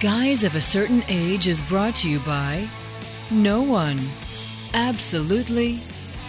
Guys 0.00 0.44
of 0.44 0.54
a 0.54 0.60
Certain 0.62 1.04
Age 1.08 1.46
is 1.46 1.60
brought 1.60 1.94
to 1.96 2.08
you 2.08 2.20
by 2.20 2.66
no 3.30 3.60
one. 3.60 4.00
Absolutely 4.72 5.78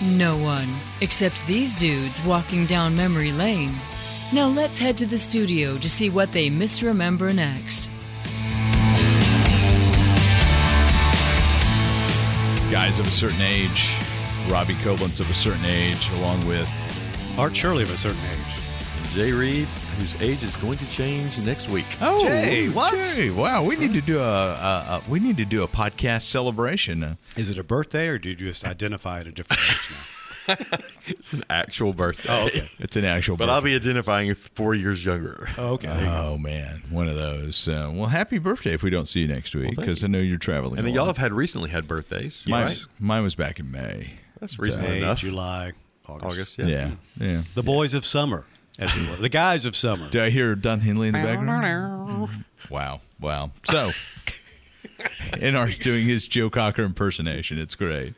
no 0.04 0.36
one. 0.36 0.68
Except 1.00 1.42
these 1.48 1.74
dudes 1.74 2.22
walking 2.26 2.66
down 2.66 2.94
memory 2.94 3.32
lane. 3.32 3.74
Now 4.34 4.48
let's 4.48 4.78
head 4.78 4.98
to 4.98 5.06
the 5.06 5.18
studio 5.18 5.78
to 5.78 5.90
see 5.90 6.10
what 6.10 6.34
they 6.34 6.50
misremember 6.50 7.32
next. 7.32 7.90
Guys 12.70 13.00
of 13.00 13.08
a 13.08 13.10
certain 13.10 13.42
age, 13.42 13.90
Robbie 14.50 14.76
Koblenz 14.76 15.22
of 15.22 15.30
a 15.30 15.34
certain 15.34 15.64
age, 15.64 16.10
along 16.16 16.46
with 16.46 16.70
Art 17.38 17.56
Shirley 17.56 17.84
of 17.84 17.94
a 17.94 17.96
certain 17.96 18.20
age. 18.26 18.61
Jay 19.14 19.34
Reed, 19.34 19.68
whose 19.98 20.22
age 20.22 20.42
is 20.42 20.56
going 20.56 20.78
to 20.78 20.86
change 20.90 21.38
next 21.46 21.68
week. 21.68 21.86
Oh, 22.00 22.26
Jay, 22.26 22.70
what? 22.70 22.94
Jay, 22.94 23.30
wow, 23.30 23.62
we 23.62 23.76
need 23.76 23.92
to 23.92 24.00
do 24.00 24.20
a, 24.20 24.24
a, 24.24 25.02
a 25.06 25.10
we 25.10 25.20
need 25.20 25.36
to 25.36 25.44
do 25.44 25.64
a 25.64 25.68
podcast 25.68 26.22
celebration. 26.22 27.04
Uh, 27.04 27.16
Is 27.36 27.50
it 27.50 27.58
a 27.58 27.64
birthday 27.64 28.08
or 28.08 28.18
do 28.18 28.30
you 28.30 28.36
just 28.36 28.64
identify 28.64 29.20
at 29.20 29.28
a 29.28 29.32
different 29.34 29.62
age 29.62 29.92
now? 29.92 30.78
It's 31.08 31.34
an 31.34 31.44
actual 31.50 31.94
birthday. 31.94 32.30
Oh, 32.30 32.46
okay. 32.48 32.70
It's 32.80 32.96
an 32.96 33.04
actual, 33.04 33.36
But 33.36 33.50
I'll 33.50 33.62
be 33.62 33.76
identifying 33.76 34.30
it 34.30 34.38
four 34.38 34.74
years 34.76 35.04
younger. 35.04 35.50
Oh, 35.58 35.74
okay. 35.74 35.88
there 35.88 36.00
you 36.00 36.06
go. 36.06 36.30
Oh 36.34 36.38
man, 36.38 36.84
one 36.90 37.10
of 37.10 37.16
those. 37.16 37.68
Uh, 37.68 37.92
well, 37.94 38.08
happy 38.08 38.38
birthday 38.38 38.74
if 38.74 38.82
we 38.82 38.90
don't 38.90 39.10
see 39.10 39.20
you 39.20 39.28
next 39.28 39.54
week 39.54 39.76
because 39.76 40.04
you. 40.04 40.08
I 40.08 40.10
know 40.12 40.20
you're 40.20 40.38
traveling. 40.38 40.80
And 40.80 40.88
a 40.88 40.92
y'all 40.92 41.08
have 41.08 41.18
had 41.18 41.34
recently 41.34 41.70
had 41.70 41.86
birthdays, 41.86 42.46
mine, 42.48 42.66
right? 42.66 42.86
mine 42.98 43.24
was 43.24 43.36
back 43.36 43.60
in 43.60 43.70
May. 43.72 44.14
That's 44.40 44.58
recent 44.58 44.84
May, 44.84 45.00
enough. 45.00 45.20
July, 45.20 45.74
August. 46.08 46.26
August, 46.26 46.58
yeah. 46.60 46.68
Yeah, 46.68 46.92
yeah. 47.20 47.42
The 47.56 47.64
boys 47.64 47.94
of 47.94 48.06
summer, 48.06 48.46
as 48.80 48.96
it 48.96 49.10
were. 49.10 49.16
The 49.18 49.30
guys 49.30 49.66
of 49.66 49.76
summer. 49.76 50.10
Do 50.10 50.22
I 50.24 50.30
hear 50.30 50.56
Don 50.56 50.82
Henley 50.82 51.08
in 51.08 51.14
the 51.14 51.20
background? 51.20 52.46
Wow, 52.70 53.02
wow. 53.20 53.52
So, 53.66 53.90
and 55.42 55.58
Art's 55.58 55.78
doing 55.80 56.06
his 56.06 56.28
Joe 56.28 56.50
Cocker 56.50 56.84
impersonation. 56.84 57.58
It's 57.58 57.76
great. 57.76 58.14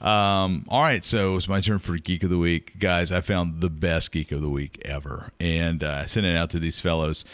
Um, 0.00 0.64
all 0.68 0.82
right, 0.82 1.04
so 1.04 1.36
it's 1.36 1.48
my 1.48 1.60
turn 1.60 1.78
for 1.78 1.96
Geek 1.98 2.22
of 2.22 2.30
the 2.30 2.38
Week. 2.38 2.78
Guys, 2.78 3.10
I 3.10 3.20
found 3.20 3.60
the 3.60 3.70
best 3.70 4.12
Geek 4.12 4.32
of 4.32 4.42
the 4.42 4.48
Week 4.48 4.80
ever. 4.84 5.32
And 5.40 5.82
uh, 5.82 6.02
I 6.02 6.06
sent 6.06 6.26
it 6.26 6.36
out 6.36 6.50
to 6.50 6.58
these 6.58 6.80
fellows 6.80 7.24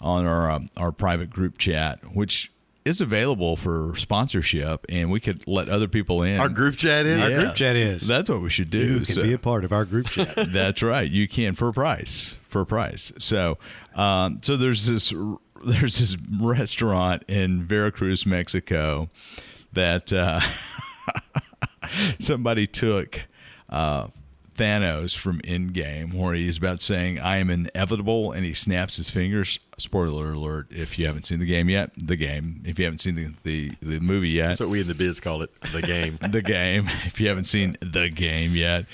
on 0.00 0.24
our, 0.26 0.50
um, 0.50 0.70
our 0.76 0.92
private 0.92 1.30
group 1.30 1.58
chat, 1.58 2.14
which 2.14 2.50
is 2.84 3.00
available 3.00 3.56
for 3.56 3.94
sponsorship, 3.96 4.86
and 4.88 5.10
we 5.10 5.20
could 5.20 5.46
let 5.46 5.68
other 5.68 5.86
people 5.88 6.22
in. 6.22 6.40
Our 6.40 6.48
group 6.48 6.76
chat 6.76 7.06
is? 7.06 7.20
Our 7.20 7.30
Yeah. 7.30 7.40
group 7.42 7.54
chat 7.54 7.76
is. 7.76 8.06
That's 8.06 8.30
what 8.30 8.40
we 8.42 8.50
should 8.50 8.70
do. 8.70 8.78
you 8.78 8.96
can 9.00 9.14
So- 9.14 9.22
be 9.22 9.32
a 9.32 9.38
part 9.38 9.64
of 9.64 9.72
our 9.72 9.84
group 9.84 10.08
chat. 10.08 10.34
that's 10.52 10.82
right. 10.82 11.10
You 11.10 11.28
can 11.28 11.54
for 11.54 11.68
a 11.68 11.72
price. 11.72 12.36
For 12.48 12.62
a 12.62 12.66
price. 12.66 13.12
So, 13.18 13.58
um, 13.94 14.38
so 14.42 14.56
there's 14.56 14.86
this 14.86 15.12
there's 15.64 15.98
this 15.98 16.16
restaurant 16.40 17.22
in 17.28 17.64
Veracruz, 17.64 18.24
Mexico, 18.24 19.10
that 19.74 20.10
uh, 20.12 20.40
somebody 22.18 22.66
took 22.66 23.20
uh, 23.68 24.06
Thanos 24.60 25.16
from 25.16 25.40
Endgame, 25.40 26.12
where 26.12 26.34
he's 26.34 26.58
about 26.58 26.82
saying, 26.82 27.18
"I 27.18 27.38
am 27.38 27.48
inevitable," 27.48 28.32
and 28.32 28.44
he 28.44 28.52
snaps 28.52 28.96
his 28.96 29.08
fingers. 29.08 29.58
Spoiler 29.78 30.32
alert! 30.32 30.66
If 30.70 30.98
you 30.98 31.06
haven't 31.06 31.24
seen 31.24 31.38
the 31.38 31.46
game 31.46 31.70
yet, 31.70 31.92
the 31.96 32.16
game. 32.16 32.62
If 32.66 32.78
you 32.78 32.84
haven't 32.84 32.98
seen 32.98 33.14
the 33.14 33.32
the, 33.42 33.72
the 33.80 34.00
movie 34.00 34.28
yet, 34.28 34.48
That's 34.48 34.60
what 34.60 34.68
we 34.68 34.82
in 34.82 34.88
the 34.88 34.94
biz 34.94 35.18
call 35.18 35.40
it, 35.42 35.50
the 35.72 35.80
game. 35.80 36.18
the 36.30 36.42
game 36.42 36.90
if 37.06 37.20
you 37.20 37.28
haven't 37.28 37.44
seen 37.44 37.78
the 37.80 38.10
game 38.10 38.54
yet 38.54 38.86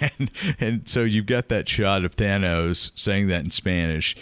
and 0.00 0.30
and 0.58 0.88
so 0.88 1.02
you've 1.02 1.26
got 1.26 1.48
that 1.48 1.68
shot 1.68 2.04
of 2.04 2.16
Thanos 2.16 2.90
saying 2.94 3.28
that 3.28 3.44
in 3.44 3.50
Spanish 3.50 4.16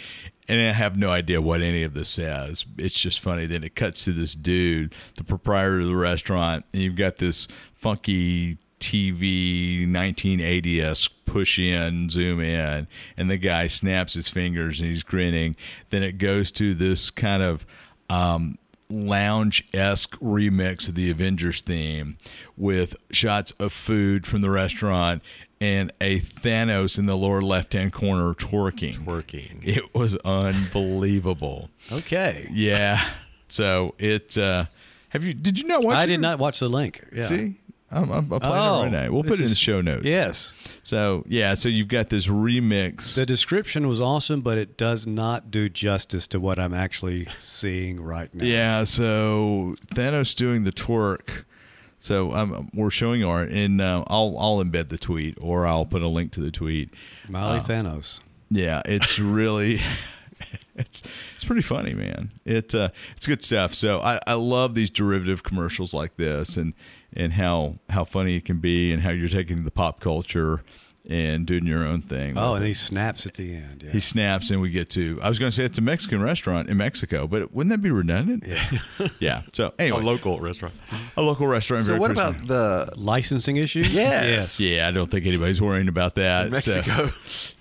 and 0.47 0.61
I 0.61 0.73
have 0.73 0.97
no 0.97 1.09
idea 1.09 1.41
what 1.41 1.61
any 1.61 1.83
of 1.83 1.93
this 1.95 2.09
says. 2.09 2.65
It's 2.77 2.99
just 2.99 3.19
funny. 3.19 3.47
Then 3.47 3.63
it 3.63 3.75
cuts 3.75 4.03
to 4.03 4.13
this 4.13 4.35
dude, 4.35 4.93
the 5.15 5.23
proprietor 5.23 5.79
of 5.79 5.87
the 5.87 5.95
restaurant, 5.95 6.65
and 6.71 6.83
you've 6.83 6.95
got 6.95 7.17
this 7.17 7.47
funky 7.73 8.59
TV 8.85 9.87
1980s 9.89 11.09
push 11.25 11.57
in, 11.57 12.07
zoom 12.07 12.39
in, 12.39 12.87
and 13.17 13.31
the 13.31 13.37
guy 13.37 13.65
snaps 13.65 14.13
his 14.13 14.27
fingers 14.29 14.79
and 14.79 14.89
he's 14.89 15.01
grinning. 15.01 15.55
Then 15.89 16.03
it 16.03 16.19
goes 16.19 16.51
to 16.53 16.75
this 16.75 17.09
kind 17.09 17.41
of 17.41 17.65
um, 18.11 18.59
lounge 18.87 19.67
esque 19.73 20.15
remix 20.19 20.87
of 20.87 20.93
the 20.93 21.09
Avengers 21.09 21.61
theme 21.61 22.17
with 22.55 22.95
shots 23.11 23.51
of 23.59 23.73
food 23.73 24.27
from 24.27 24.41
the 24.41 24.51
restaurant 24.51 25.23
and 25.59 25.91
a 25.99 26.19
Thanos 26.19 26.99
in 26.99 27.07
the 27.07 27.17
lower 27.17 27.41
left 27.41 27.73
hand 27.73 27.91
corner 27.91 28.35
twerking. 28.35 29.03
Working. 29.03 29.61
It 29.63 29.95
was 29.95 30.15
unbelievable. 30.17 31.71
Okay. 31.91 32.47
Yeah. 32.51 33.03
So 33.47 33.95
it. 33.97 34.37
Uh, 34.37 34.65
have 35.09 35.23
you? 35.23 35.33
Did 35.33 35.57
you 35.57 35.65
not 35.65 35.83
watch? 35.83 35.97
I 35.97 36.05
did 36.05 36.19
not 36.19 36.37
watch 36.37 36.59
the 36.59 36.69
link. 36.69 37.03
Yeah. 37.11 37.25
See. 37.25 37.55
I'm, 37.91 38.11
I'm, 38.11 38.33
I'm 38.33 38.39
playing 38.39 38.41
Oh, 38.43 38.79
it 38.81 38.83
right 38.83 38.91
now. 38.91 39.11
We'll 39.11 39.23
put 39.23 39.39
it 39.39 39.43
in 39.43 39.49
the 39.49 39.55
show 39.55 39.79
notes. 39.79 40.05
Yes. 40.05 40.53
So 40.83 41.23
yeah, 41.27 41.53
so 41.53 41.69
you've 41.69 41.87
got 41.87 42.09
this 42.09 42.27
remix. 42.27 43.15
The 43.15 43.25
description 43.25 43.87
was 43.87 44.01
awesome, 44.01 44.41
but 44.41 44.57
it 44.57 44.75
does 44.77 45.05
not 45.07 45.51
do 45.51 45.69
justice 45.69 46.27
to 46.27 46.39
what 46.39 46.57
I'm 46.59 46.73
actually 46.73 47.27
seeing 47.39 48.01
right 48.01 48.33
now. 48.33 48.43
Yeah, 48.43 48.83
so 48.83 49.75
Thanos 49.93 50.35
doing 50.35 50.63
the 50.63 50.71
twerk. 50.71 51.45
So 51.99 52.33
um, 52.33 52.69
we're 52.73 52.91
showing 52.91 53.23
art, 53.23 53.49
and 53.49 53.81
uh, 53.81 54.03
I'll 54.07 54.35
I'll 54.37 54.57
embed 54.63 54.89
the 54.89 54.97
tweet, 54.97 55.37
or 55.41 55.65
I'll 55.65 55.85
put 55.85 56.01
a 56.01 56.07
link 56.07 56.31
to 56.33 56.39
the 56.39 56.51
tweet. 56.51 56.93
Miley 57.27 57.59
Thanos. 57.61 58.19
Yeah, 58.51 58.81
it's 58.85 59.17
really 59.19 59.81
it's 60.75 61.01
it's 61.35 61.45
pretty 61.45 61.61
funny, 61.63 61.93
man. 61.93 62.31
It 62.45 62.75
uh, 62.75 62.89
it's 63.15 63.25
good 63.25 63.43
stuff. 63.43 63.73
So 63.73 64.01
I, 64.01 64.19
I 64.27 64.33
love 64.33 64.75
these 64.75 64.89
derivative 64.91 65.41
commercials 65.43 65.93
like 65.95 66.15
this, 66.17 66.57
and 66.57 66.73
and 67.15 67.33
how 67.33 67.75
how 67.89 68.03
funny 68.03 68.35
it 68.37 68.45
can 68.45 68.59
be, 68.59 68.91
and 68.91 69.01
how 69.03 69.09
you're 69.11 69.29
taking 69.29 69.63
the 69.63 69.71
pop 69.71 69.99
culture 69.99 70.63
and 71.07 71.45
doing 71.45 71.67
your 71.67 71.85
own 71.85 72.01
thing. 72.01 72.35
Oh, 72.35 72.55
and 72.55 72.65
he 72.65 72.73
snaps 72.73 73.27
at 73.27 73.35
the 73.35 73.53
end. 73.55 73.83
Yeah. 73.85 73.91
He 73.91 73.99
snaps, 73.99 74.49
and 74.49 74.59
we 74.59 74.71
get 74.71 74.89
to. 74.91 75.19
I 75.21 75.29
was 75.29 75.37
going 75.37 75.51
to 75.51 75.55
say 75.55 75.63
it's 75.63 75.77
a 75.77 75.81
Mexican 75.81 76.19
restaurant 76.19 76.67
in 76.67 76.77
Mexico, 76.77 77.27
but 77.27 77.53
wouldn't 77.53 77.69
that 77.69 77.83
be 77.83 77.91
redundant? 77.91 78.43
yeah. 78.47 79.07
Yeah. 79.19 79.41
So 79.53 79.71
anyway, 79.77 79.99
A 80.01 80.03
local 80.03 80.39
restaurant. 80.39 80.73
a 81.15 81.21
local 81.21 81.45
restaurant. 81.45 81.85
So 81.85 81.97
what 81.97 82.11
Veracruz, 82.11 82.41
about 82.41 82.47
the 82.47 82.93
Licensing 82.99 83.57
issues? 83.57 83.89
Yes. 83.93 84.59
Yeah, 84.59 84.87
I 84.87 84.91
don't 84.91 85.11
think 85.11 85.27
anybody's 85.27 85.61
worrying 85.61 85.87
about 85.89 86.15
that. 86.15 86.47
in 86.47 86.59
So, 86.59 86.75
Mexico? 86.77 87.09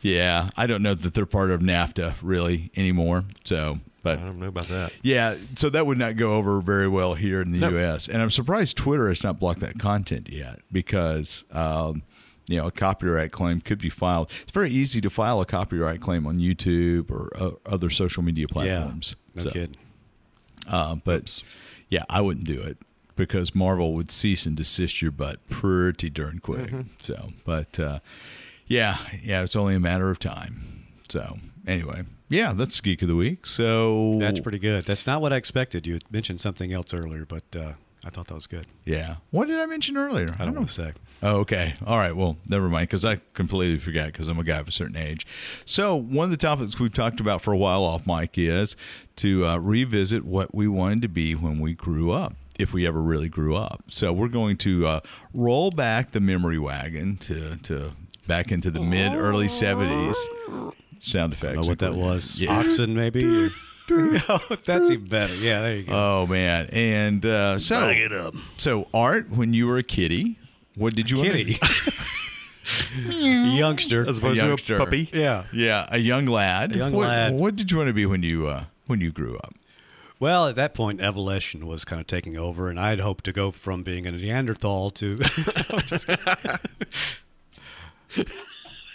yeah, 0.01 0.49
I 0.57 0.67
don't 0.67 0.83
know 0.83 0.95
that 0.95 1.13
they're 1.13 1.27
part 1.27 1.51
of 1.51 1.61
NAFTA 1.61 2.15
really 2.23 2.71
anymore. 2.77 3.25
So, 3.45 3.79
but 4.05 4.21
I 4.21 4.23
don't 4.23 4.39
know 4.39 4.47
about 4.47 4.69
that. 4.69 4.93
yeah, 5.03 5.35
so 5.57 5.69
that 5.71 5.85
would 5.87 5.99
not 5.99 6.17
go 6.17 6.35
over 6.35 6.61
very 6.61 6.87
well 6.87 7.15
here 7.15 7.41
in 7.41 7.51
the 7.51 7.59
No. 7.59 7.71
U.S. 7.71 8.07
And 8.07 8.23
I'm 8.23 8.31
surprised 8.31 8.77
Twitter 8.77 9.09
has 9.09 9.25
not 9.25 9.41
blocked 9.41 9.59
that 9.61 9.81
content 9.81 10.29
yet 10.31 10.61
because. 10.71 11.43
Um, 11.51 12.03
you 12.47 12.59
know, 12.59 12.67
a 12.67 12.71
copyright 12.71 13.33
claim 13.33 13.63
could 13.63 13.79
be 13.79 13.89
filed. 13.89 14.31
It's 14.43 14.53
very 14.53 14.71
easy 14.71 15.01
to 15.01 15.09
file 15.09 15.41
a 15.41 15.47
copyright 15.47 16.03
claim 16.03 16.27
on 16.27 16.41
YouTube 16.41 17.11
or 17.11 17.31
uh, 17.35 17.53
other 17.65 17.89
social 17.89 18.23
media 18.23 18.47
platforms. 18.47 19.17
No 19.35 19.45
So, 19.45 19.51
kidding. 19.51 19.77
uh, 20.69 20.97
but 20.97 21.43
yeah, 21.89 22.03
I 22.11 22.21
wouldn't 22.21 22.47
do 22.47 22.61
it 22.61 22.77
because 23.17 23.55
Marvel 23.55 23.95
would 23.95 24.11
cease 24.11 24.45
and 24.45 24.55
desist 24.55 25.01
your 25.01 25.11
butt 25.11 25.49
pretty 25.49 26.11
darn 26.11 26.39
quick. 26.41 26.67
Mm-hmm. 26.67 26.81
So, 27.03 27.31
but 27.47 27.81
uh, 27.81 28.01
yeah, 28.67 28.99
yeah, 29.23 29.43
it's 29.43 29.57
only 29.57 29.75
a 29.75 29.81
matter 29.81 30.11
of 30.11 30.19
time. 30.19 30.85
So, 31.09 31.39
anyway, 31.67 32.03
yeah, 32.29 32.53
that's 32.53 32.81
Geek 32.81 33.03
of 33.03 33.09
the 33.09 33.17
Week. 33.17 33.47
So 33.47 34.17
That's 34.21 34.41
pretty 34.41 34.59
good. 34.59 34.85
That's 34.85 35.07
not 35.07 35.21
what 35.21 35.33
I 35.33 35.37
expected. 35.37 35.87
You 35.87 35.95
had 35.95 36.11
mentioned 36.11 36.41
something 36.41 36.73
else 36.73 36.93
earlier, 36.95 37.25
but 37.27 37.45
uh, 37.57 37.73
I 38.05 38.11
thought 38.11 38.27
that 38.29 38.35
was 38.35 38.47
good. 38.47 38.67
Yeah, 38.85 39.17
what 39.31 39.49
did 39.49 39.59
I 39.61 39.67
mention 39.67 39.97
earlier? 39.97 40.29
I 40.39 40.45
don't 40.45 40.55
want 40.55 40.69
to 40.69 40.75
say. 40.75 40.93
Oh, 41.23 41.37
okay. 41.39 41.75
All 41.87 41.97
right. 41.97 42.15
Well, 42.15 42.37
never 42.47 42.69
mind, 42.69 42.89
because 42.89 43.05
I 43.05 43.21
completely 43.33 43.79
forgot 43.79 44.07
because 44.07 44.29
I'm 44.29 44.39
a 44.39 44.45
guy 44.45 44.59
of 44.59 44.69
a 44.69 44.73
certain 44.73 44.97
age. 44.97 45.27
So, 45.65 45.97
one 45.97 46.25
of 46.25 46.31
the 46.31 46.37
topics 46.37 46.79
we've 46.79 46.93
talked 46.93 47.19
about 47.19 47.41
for 47.41 47.53
a 47.53 47.57
while 47.57 47.83
off 47.83 48.07
mic 48.07 48.37
is 48.37 48.77
to 49.17 49.47
uh, 49.47 49.57
revisit 49.57 50.25
what 50.25 50.55
we 50.55 50.69
wanted 50.69 51.01
to 51.03 51.09
be 51.09 51.35
when 51.35 51.61
we 51.61 51.73
grew 51.73 52.11
up, 52.11 52.35
if 52.59 52.75
we 52.75 52.87
ever 52.87 53.01
really 53.01 53.31
grew 53.31 53.57
up. 53.57 53.85
So, 53.89 54.13
we're 54.13 54.29
going 54.29 54.59
to 54.59 54.87
uh, 54.87 55.01
roll 55.33 55.71
back 55.71 56.11
the 56.11 56.21
memory 56.21 56.59
wagon 56.59 57.17
to, 57.19 57.57
to 57.63 57.93
back 58.27 58.53
into 58.53 58.71
the 58.71 58.81
mid 58.81 59.15
early 59.15 59.47
70s. 59.47 60.15
Sound 61.05 61.35
effects. 61.35 61.61
Know 61.61 61.69
what 61.69 61.81
that 61.81 61.95
was? 61.95 62.41
Yeah. 62.41 62.59
Oxen, 62.61 62.95
maybe? 62.95 63.51
oh, 63.91 64.41
that's 64.65 64.91
even 64.91 65.07
better. 65.07 65.35
Yeah, 65.35 65.61
there 65.61 65.77
you 65.77 65.83
go. 65.83 65.93
Oh, 65.93 66.27
man. 66.27 66.69
And 66.73 67.27
uh, 67.27 67.59
so, 67.59 67.77
up. 67.77 68.35
so, 68.57 68.89
Art, 68.95 69.29
when 69.31 69.53
you 69.53 69.67
were 69.67 69.77
a 69.77 69.83
kitty, 69.83 70.39
what 70.77 70.95
did 70.95 71.11
you 71.11 71.19
want 71.19 71.33
to 71.33 71.45
Kitty. 71.45 71.61
Youngster. 72.97 74.09
As 74.09 74.17
opposed 74.17 74.39
youngster. 74.39 74.79
to 74.79 74.83
a 74.83 74.87
puppy. 74.87 75.11
Yeah. 75.13 75.45
Yeah, 75.53 75.87
a 75.91 75.99
young 75.99 76.25
lad. 76.25 76.75
A 76.75 76.79
young 76.79 76.93
what, 76.95 77.09
lad. 77.09 77.35
What 77.35 77.55
did 77.57 77.71
you 77.71 77.77
want 77.77 77.89
to 77.89 77.93
be 77.93 78.07
when 78.07 78.23
you 78.23 78.47
uh, 78.47 78.65
when 78.87 79.03
you 79.03 79.13
grew 79.13 79.37
up? 79.37 79.55
Well, 80.19 80.47
at 80.49 80.55
that 80.55 80.73
point, 80.73 81.03
evolution 81.03 81.67
was 81.67 81.85
kind 81.85 82.01
of 82.01 82.07
taking 82.07 82.39
over, 82.39 82.71
and 82.71 82.81
I'd 82.81 83.01
hoped 83.01 83.25
to 83.25 83.33
go 83.33 83.51
from 83.51 83.83
being 83.83 84.07
a 84.07 84.13
Neanderthal 84.13 84.89
to. 84.93 85.21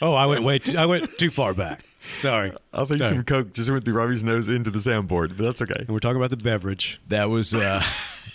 oh, 0.01 0.15
I 0.15 0.25
went 0.25 0.43
way. 0.43 0.57
Too, 0.57 0.75
I 0.75 0.87
went 0.87 1.15
too 1.19 1.29
far 1.29 1.53
back. 1.53 1.85
Sorry. 2.21 2.51
I 2.73 2.85
think 2.85 2.99
Sorry. 2.99 3.09
some 3.09 3.23
coke 3.23 3.53
just 3.53 3.69
went 3.69 3.85
through 3.85 3.93
Robbie's 3.93 4.23
nose 4.23 4.49
into 4.49 4.71
the 4.71 4.79
soundboard, 4.79 5.37
but 5.37 5.43
that's 5.43 5.61
okay. 5.61 5.75
And 5.77 5.89
we're 5.89 5.99
talking 5.99 6.17
about 6.17 6.29
the 6.29 6.37
beverage. 6.37 6.99
That 7.07 7.29
was 7.29 7.53
uh, 7.53 7.83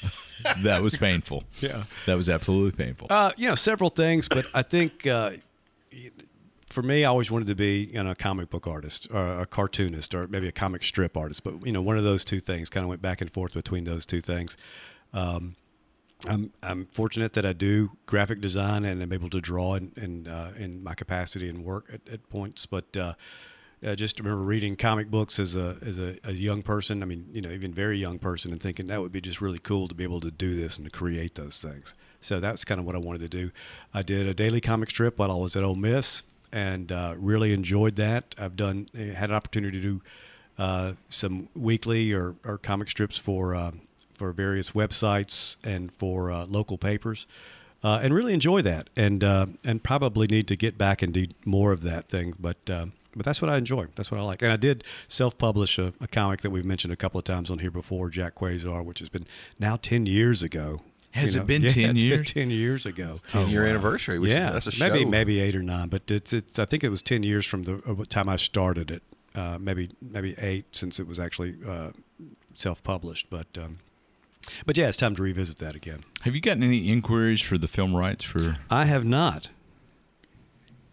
that 0.62 0.82
was 0.82 0.96
painful. 0.96 1.44
Yeah. 1.60 1.84
That 2.06 2.16
was 2.16 2.28
absolutely 2.28 2.72
painful. 2.72 3.08
Uh, 3.10 3.32
you 3.36 3.48
know, 3.48 3.54
several 3.54 3.90
things, 3.90 4.28
but 4.28 4.46
I 4.54 4.62
think 4.62 5.06
uh, 5.06 5.32
for 6.68 6.82
me, 6.82 7.04
I 7.04 7.08
always 7.08 7.30
wanted 7.30 7.48
to 7.48 7.54
be 7.54 7.90
you 7.92 8.02
know, 8.02 8.10
a 8.10 8.14
comic 8.14 8.50
book 8.50 8.66
artist 8.66 9.06
or 9.10 9.40
a 9.40 9.46
cartoonist 9.46 10.14
or 10.14 10.26
maybe 10.26 10.48
a 10.48 10.52
comic 10.52 10.82
strip 10.82 11.16
artist. 11.16 11.44
But 11.44 11.64
you 11.64 11.72
know, 11.72 11.82
one 11.82 11.96
of 11.96 12.04
those 12.04 12.24
two 12.24 12.40
things 12.40 12.68
kind 12.68 12.84
of 12.84 12.88
went 12.88 13.02
back 13.02 13.20
and 13.20 13.30
forth 13.30 13.54
between 13.54 13.84
those 13.84 14.04
two 14.06 14.20
things. 14.20 14.56
Um, 15.12 15.56
I'm 16.26 16.52
I'm 16.62 16.86
fortunate 16.86 17.34
that 17.34 17.44
I 17.44 17.52
do 17.52 17.92
graphic 18.06 18.40
design 18.40 18.84
and 18.84 19.02
I'm 19.02 19.12
able 19.12 19.30
to 19.30 19.40
draw 19.40 19.74
in 19.74 19.92
in, 19.96 20.26
uh, 20.26 20.52
in 20.56 20.82
my 20.82 20.94
capacity 20.94 21.48
and 21.48 21.64
work 21.64 21.86
at, 21.92 22.00
at 22.12 22.28
points. 22.28 22.66
But 22.66 22.96
uh, 22.96 23.14
I 23.86 23.94
just 23.94 24.18
remember 24.18 24.42
reading 24.42 24.76
comic 24.76 25.10
books 25.10 25.38
as 25.38 25.56
a 25.56 25.76
as 25.84 25.98
a, 25.98 26.16
a 26.24 26.32
young 26.32 26.62
person. 26.62 27.02
I 27.02 27.06
mean, 27.06 27.26
you 27.32 27.42
know, 27.42 27.50
even 27.50 27.74
very 27.74 27.98
young 27.98 28.18
person, 28.18 28.50
and 28.50 28.60
thinking 28.60 28.86
that 28.86 29.00
would 29.00 29.12
be 29.12 29.20
just 29.20 29.40
really 29.40 29.58
cool 29.58 29.88
to 29.88 29.94
be 29.94 30.04
able 30.04 30.20
to 30.20 30.30
do 30.30 30.56
this 30.56 30.78
and 30.78 30.86
to 30.86 30.90
create 30.90 31.34
those 31.34 31.60
things. 31.60 31.92
So 32.20 32.40
that's 32.40 32.64
kind 32.64 32.78
of 32.78 32.86
what 32.86 32.94
I 32.94 32.98
wanted 32.98 33.20
to 33.22 33.28
do. 33.28 33.50
I 33.92 34.02
did 34.02 34.26
a 34.26 34.32
daily 34.32 34.60
comic 34.60 34.88
strip 34.90 35.18
while 35.18 35.30
I 35.30 35.34
was 35.34 35.54
at 35.54 35.64
Ole 35.64 35.74
Miss, 35.74 36.22
and 36.50 36.90
uh, 36.90 37.14
really 37.18 37.52
enjoyed 37.52 37.96
that. 37.96 38.34
I've 38.38 38.56
done 38.56 38.88
had 38.94 39.28
an 39.30 39.36
opportunity 39.36 39.80
to 39.80 39.86
do 39.86 40.02
uh, 40.56 40.92
some 41.10 41.48
weekly 41.54 42.12
or, 42.12 42.36
or 42.44 42.56
comic 42.56 42.88
strips 42.88 43.18
for 43.18 43.54
uh, 43.54 43.72
for 44.14 44.32
various 44.32 44.70
websites 44.70 45.56
and 45.62 45.92
for 45.92 46.30
uh, 46.30 46.46
local 46.46 46.78
papers, 46.78 47.26
uh, 47.82 48.00
and 48.02 48.14
really 48.14 48.32
enjoy 48.32 48.62
that. 48.62 48.88
And 48.96 49.22
uh, 49.22 49.46
and 49.62 49.82
probably 49.82 50.26
need 50.26 50.48
to 50.48 50.56
get 50.56 50.78
back 50.78 51.02
and 51.02 51.12
do 51.12 51.26
more 51.44 51.72
of 51.72 51.82
that 51.82 52.08
thing. 52.08 52.34
But 52.38 52.70
uh, 52.70 52.86
but 53.16 53.24
that's 53.24 53.40
what 53.42 53.50
I 53.50 53.56
enjoy. 53.56 53.86
That's 53.94 54.10
what 54.10 54.18
I 54.20 54.22
like. 54.22 54.42
And 54.42 54.52
I 54.52 54.56
did 54.56 54.84
self-publish 55.08 55.78
a, 55.78 55.92
a 56.00 56.06
comic 56.08 56.40
that 56.42 56.50
we've 56.50 56.64
mentioned 56.64 56.92
a 56.92 56.96
couple 56.96 57.18
of 57.18 57.24
times 57.24 57.50
on 57.50 57.58
here 57.60 57.70
before, 57.70 58.08
Jack 58.10 58.34
Quasar, 58.36 58.84
which 58.84 58.98
has 59.00 59.08
been 59.08 59.26
now 59.58 59.76
ten 59.76 60.06
years 60.06 60.42
ago. 60.42 60.80
Has 61.12 61.34
You 61.36 61.42
it 61.42 61.46
been 61.46 61.62
yeah, 61.64 61.68
10 61.68 61.90
it's 61.90 62.02
years? 62.02 62.16
Been 62.18 62.24
ten 62.24 62.50
years 62.50 62.86
ago. 62.86 63.20
Ten 63.28 63.48
year 63.48 63.64
anniversary. 63.66 64.18
Which 64.18 64.30
yeah, 64.32 64.50
that's 64.50 64.66
a 64.66 64.78
maybe 64.80 65.02
show. 65.04 65.08
maybe 65.08 65.40
eight 65.40 65.54
or 65.54 65.62
nine, 65.62 65.88
but 65.88 66.10
it's 66.10 66.32
it's. 66.32 66.58
I 66.58 66.64
think 66.64 66.82
it 66.82 66.88
was 66.88 67.02
ten 67.02 67.22
years 67.22 67.46
from 67.46 67.62
the 67.64 67.74
uh, 67.86 68.04
time 68.08 68.28
I 68.28 68.36
started 68.36 68.90
it. 68.90 69.02
Uh, 69.34 69.58
maybe 69.60 69.90
maybe 70.02 70.34
eight 70.38 70.66
since 70.76 70.98
it 71.00 71.06
was 71.06 71.18
actually 71.20 71.54
uh, 71.66 71.90
self-published. 72.54 73.28
But 73.30 73.46
um, 73.58 73.78
but 74.66 74.76
yeah, 74.76 74.88
it's 74.88 74.96
time 74.96 75.14
to 75.16 75.22
revisit 75.22 75.58
that 75.58 75.74
again. 75.74 76.04
Have 76.22 76.34
you 76.34 76.40
gotten 76.40 76.62
any 76.62 76.88
inquiries 76.88 77.40
for 77.40 77.58
the 77.58 77.68
film 77.68 77.94
rights 77.94 78.24
for? 78.24 78.58
I 78.70 78.84
have 78.86 79.04
not. 79.04 79.48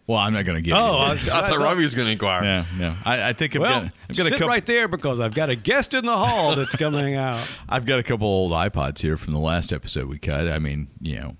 Well, 0.06 0.18
I'm 0.18 0.32
not 0.32 0.44
going 0.44 0.56
to 0.56 0.62
get. 0.62 0.76
Oh, 0.76 0.96
I, 0.96 1.12
I 1.12 1.14
thought 1.16 1.58
Robbie 1.58 1.84
was 1.84 1.94
going 1.94 2.06
to 2.06 2.12
inquire. 2.12 2.42
Yeah, 2.42 2.64
no. 2.76 2.96
I, 3.04 3.30
I 3.30 3.32
think 3.32 3.54
I'm 3.54 3.62
well, 3.62 3.82
got. 3.82 3.92
I've 4.10 4.16
sit 4.16 4.32
couple. 4.32 4.48
right 4.48 4.66
there 4.66 4.88
because 4.88 5.20
I've 5.20 5.34
got 5.34 5.48
a 5.48 5.54
guest 5.54 5.94
in 5.94 6.04
the 6.04 6.16
hall 6.16 6.56
that's 6.56 6.74
coming 6.74 7.14
out. 7.14 7.46
I've 7.68 7.86
got 7.86 8.00
a 8.00 8.02
couple 8.02 8.26
old 8.26 8.52
iPods 8.52 8.98
here 8.98 9.16
from 9.16 9.32
the 9.32 9.38
last 9.38 9.72
episode 9.72 10.08
we 10.08 10.18
cut. 10.18 10.48
I 10.48 10.58
mean, 10.58 10.88
you 11.00 11.20
know, 11.20 11.36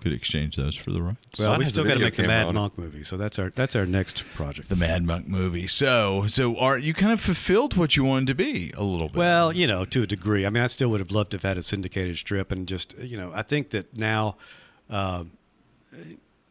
could 0.00 0.12
exchange 0.12 0.56
those 0.56 0.76
for 0.76 0.90
the 0.90 1.02
rights. 1.02 1.38
Well, 1.38 1.50
Mine 1.50 1.58
we 1.60 1.64
still 1.66 1.84
got 1.84 1.94
to 1.94 2.00
make 2.00 2.16
the 2.16 2.22
Mad 2.24 2.46
on 2.46 2.56
it. 2.56 2.58
Monk 2.58 2.78
movie, 2.78 3.04
so 3.04 3.16
that's 3.16 3.38
our 3.38 3.50
that's 3.50 3.74
our 3.74 3.86
next 3.86 4.24
project. 4.34 4.68
the 4.68 4.76
Mad 4.76 5.04
Monk 5.04 5.26
movie. 5.26 5.66
So, 5.66 6.26
so 6.26 6.56
Art, 6.56 6.82
you 6.82 6.94
kind 6.94 7.12
of 7.12 7.20
fulfilled 7.20 7.76
what 7.76 7.96
you 7.96 8.04
wanted 8.04 8.26
to 8.28 8.34
be 8.34 8.72
a 8.76 8.82
little 8.82 9.08
bit. 9.08 9.16
Well, 9.16 9.52
you 9.52 9.66
know, 9.66 9.84
to 9.86 10.02
a 10.02 10.06
degree. 10.06 10.46
I 10.46 10.50
mean, 10.50 10.62
I 10.62 10.68
still 10.68 10.88
would 10.90 11.00
have 11.00 11.10
loved 11.10 11.32
to 11.32 11.36
have 11.36 11.42
had 11.42 11.58
a 11.58 11.62
syndicated 11.62 12.16
strip, 12.16 12.52
and 12.52 12.66
just 12.66 12.96
you 12.98 13.16
know, 13.16 13.32
I 13.34 13.42
think 13.42 13.70
that 13.70 13.96
now, 13.96 14.36
uh, 14.88 15.24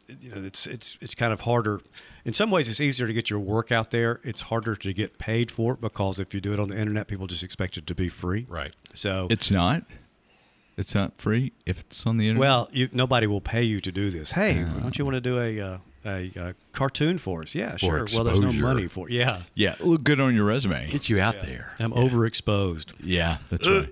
you 0.08 0.32
know, 0.32 0.46
it's 0.46 0.66
it's 0.68 0.98
it's 1.02 1.16
kind 1.16 1.34
of 1.34 1.42
harder. 1.42 1.82
In 2.26 2.34
some 2.34 2.52
ways, 2.52 2.70
it's 2.70 2.82
easier 2.82 3.08
to 3.08 3.14
get 3.14 3.30
your 3.30 3.40
work 3.40 3.72
out 3.72 3.92
there. 3.92 4.20
It's 4.24 4.44
harder 4.44 4.76
to 4.76 4.94
get 4.94 5.18
paid 5.18 5.50
for 5.52 5.74
it 5.74 5.82
because 5.82 6.20
if 6.20 6.34
you 6.34 6.42
do 6.42 6.54
it 6.54 6.60
on 6.60 6.70
the 6.70 6.78
internet, 6.78 7.08
people 7.08 7.28
just 7.28 7.44
expect 7.44 7.78
it 7.78 7.88
to 7.88 7.96
be 7.96 8.10
free. 8.10 8.46
Right. 8.50 8.74
So, 8.94 9.28
it's 9.30 9.50
not. 9.52 9.84
It's 10.78 10.94
not 10.94 11.20
free 11.20 11.54
if 11.66 11.80
it's 11.80 12.06
on 12.06 12.18
the 12.18 12.28
internet. 12.28 12.40
well, 12.40 12.70
you, 12.72 12.88
nobody 12.92 13.26
will 13.26 13.42
pay 13.42 13.64
you 13.64 13.82
to 13.82 13.92
do 13.92 14.12
this. 14.12 14.32
Hey, 14.32 14.54
don't 14.64 14.98
you 14.98 15.06
want 15.06 15.16
to 15.16 15.22
do 15.22 15.40
a 15.40 15.60
uh, 15.60 15.78
a, 16.06 16.32
uh 16.40 16.54
cartoon 16.72 17.18
for 17.18 17.42
us? 17.42 17.56
Yeah, 17.56 17.78
sure. 17.78 18.06
Well, 18.14 18.24
there's 18.24 18.40
no 18.40 18.54
money 18.54 18.88
for. 18.88 19.10
it. 19.10 19.14
Yeah, 19.14 19.42
yeah, 19.56 19.76
look 19.80 20.04
good 20.04 20.20
on 20.20 20.36
your 20.36 20.46
resume. 20.46 20.88
Get 20.88 21.10
you 21.10 21.20
out 21.20 21.42
there. 21.42 21.74
I'm 21.80 21.92
overexposed. 21.94 22.94
Yeah, 23.00 23.38
that's 23.50 23.68
right. 23.68 23.90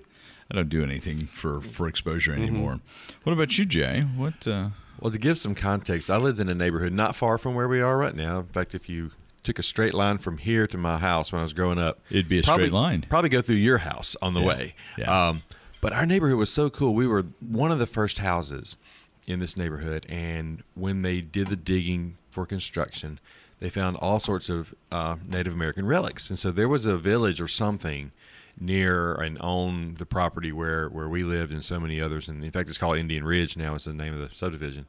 I 0.52 0.56
don't 0.56 0.70
do 0.70 0.84
anything 0.84 1.26
for 1.26 1.60
for 1.60 1.88
exposure 1.88 2.34
anymore. 2.34 2.80
What 3.24 3.34
about 3.34 3.58
you, 3.58 3.66
Jay? 3.66 4.02
What? 4.02 4.48
Uh, 4.48 4.70
Well, 5.06 5.12
to 5.12 5.20
give 5.20 5.38
some 5.38 5.54
context, 5.54 6.10
I 6.10 6.18
lived 6.18 6.40
in 6.40 6.50
a 6.50 6.56
neighborhood 6.56 6.92
not 6.92 7.16
far 7.16 7.38
from 7.38 7.54
where 7.54 7.68
we 7.68 7.80
are 7.80 7.96
right 7.96 8.16
now. 8.16 8.40
In 8.40 8.46
fact, 8.48 8.74
if 8.74 8.90
you 8.90 9.12
took 9.44 9.60
a 9.60 9.62
straight 9.62 9.94
line 9.94 10.18
from 10.18 10.40
here 10.40 10.66
to 10.66 10.80
my 10.80 10.98
house 10.98 11.32
when 11.32 11.42
I 11.42 11.44
was 11.44 11.54
growing 11.54 11.78
up, 11.78 12.00
It'd 12.10 12.28
be 12.28 12.40
a 12.40 12.42
probably- 12.42 12.64
straight 12.66 12.74
line. 12.74 13.06
Probably 13.08 13.30
go 13.30 13.44
through 13.44 13.58
your 13.58 13.78
house 13.78 14.16
on 14.20 14.34
the 14.34 14.40
Yeah. 14.42 14.48
way. 14.48 14.76
Yeah. 14.98 15.28
Um, 15.28 15.44
but 15.80 15.94
our 15.94 16.08
neighborhood 16.08 16.40
was 16.40 16.50
so 16.52 16.72
cool. 16.72 16.96
We 16.96 17.06
were 17.06 17.24
one 17.40 17.70
of 17.72 17.78
the 17.78 17.86
first 17.86 18.18
houses 18.18 18.78
in 19.28 19.40
this 19.40 19.56
neighborhood, 19.56 20.08
and 20.10 20.64
when 20.74 21.04
they 21.04 21.22
did 21.22 21.50
the 21.50 21.56
digging 21.56 22.18
for 22.32 22.48
construction, 22.48 23.20
they 23.60 23.70
found 23.70 23.98
all 23.98 24.20
sorts 24.20 24.50
of 24.50 24.74
uh, 24.92 25.18
Native 25.24 25.54
American 25.54 25.86
relics, 25.86 26.32
and 26.32 26.40
so 26.40 26.50
there 26.50 26.68
was 26.68 26.88
a 26.88 26.98
village 26.98 27.40
or 27.40 27.48
something 27.48 28.12
near 28.60 29.14
and 29.14 29.38
on 29.40 29.96
the 29.96 30.06
property 30.06 30.52
where 30.52 30.88
where 30.90 31.10
we 31.10 31.24
lived 31.24 31.52
and 31.54 31.64
so 31.64 31.80
many 31.80 32.00
others. 32.02 32.28
And 32.28 32.44
in 32.44 32.52
fact 32.52 32.70
it's 32.70 32.78
called 32.78 32.98
indian 32.98 33.24
ridge 33.24 33.58
now 33.58 33.76
is 33.76 33.86
the 33.86 33.94
name 33.94 34.14
of 34.14 34.30
the 34.30 34.36
subdivision. 34.36 34.88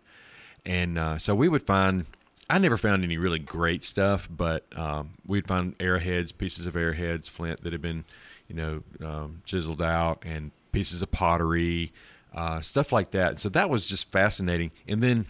And 0.64 0.98
uh, 0.98 1.18
so 1.18 1.34
we 1.34 1.48
would 1.48 1.64
find 1.64 2.06
i 2.48 2.58
never 2.58 2.78
found 2.78 3.02
any 3.02 3.18
really 3.18 3.40
great 3.40 3.82
stuff 3.82 4.28
but 4.30 4.64
um, 4.78 5.10
we'd 5.26 5.48
find 5.48 5.74
arrowheads 5.80 6.30
pieces 6.30 6.64
of 6.64 6.76
arrowheads 6.76 7.26
flint 7.26 7.62
that 7.64 7.72
had 7.72 7.82
been 7.82 8.04
you 8.46 8.54
know 8.54 8.82
um, 9.04 9.42
chiseled 9.44 9.82
out 9.82 10.22
and 10.24 10.52
pieces 10.70 11.02
of 11.02 11.10
pottery 11.10 11.92
uh, 12.36 12.60
stuff 12.60 12.92
like 12.92 13.10
that. 13.12 13.38
So 13.38 13.48
that 13.48 13.70
was 13.70 13.86
just 13.86 14.12
fascinating. 14.12 14.70
And 14.86 15.02
then 15.02 15.26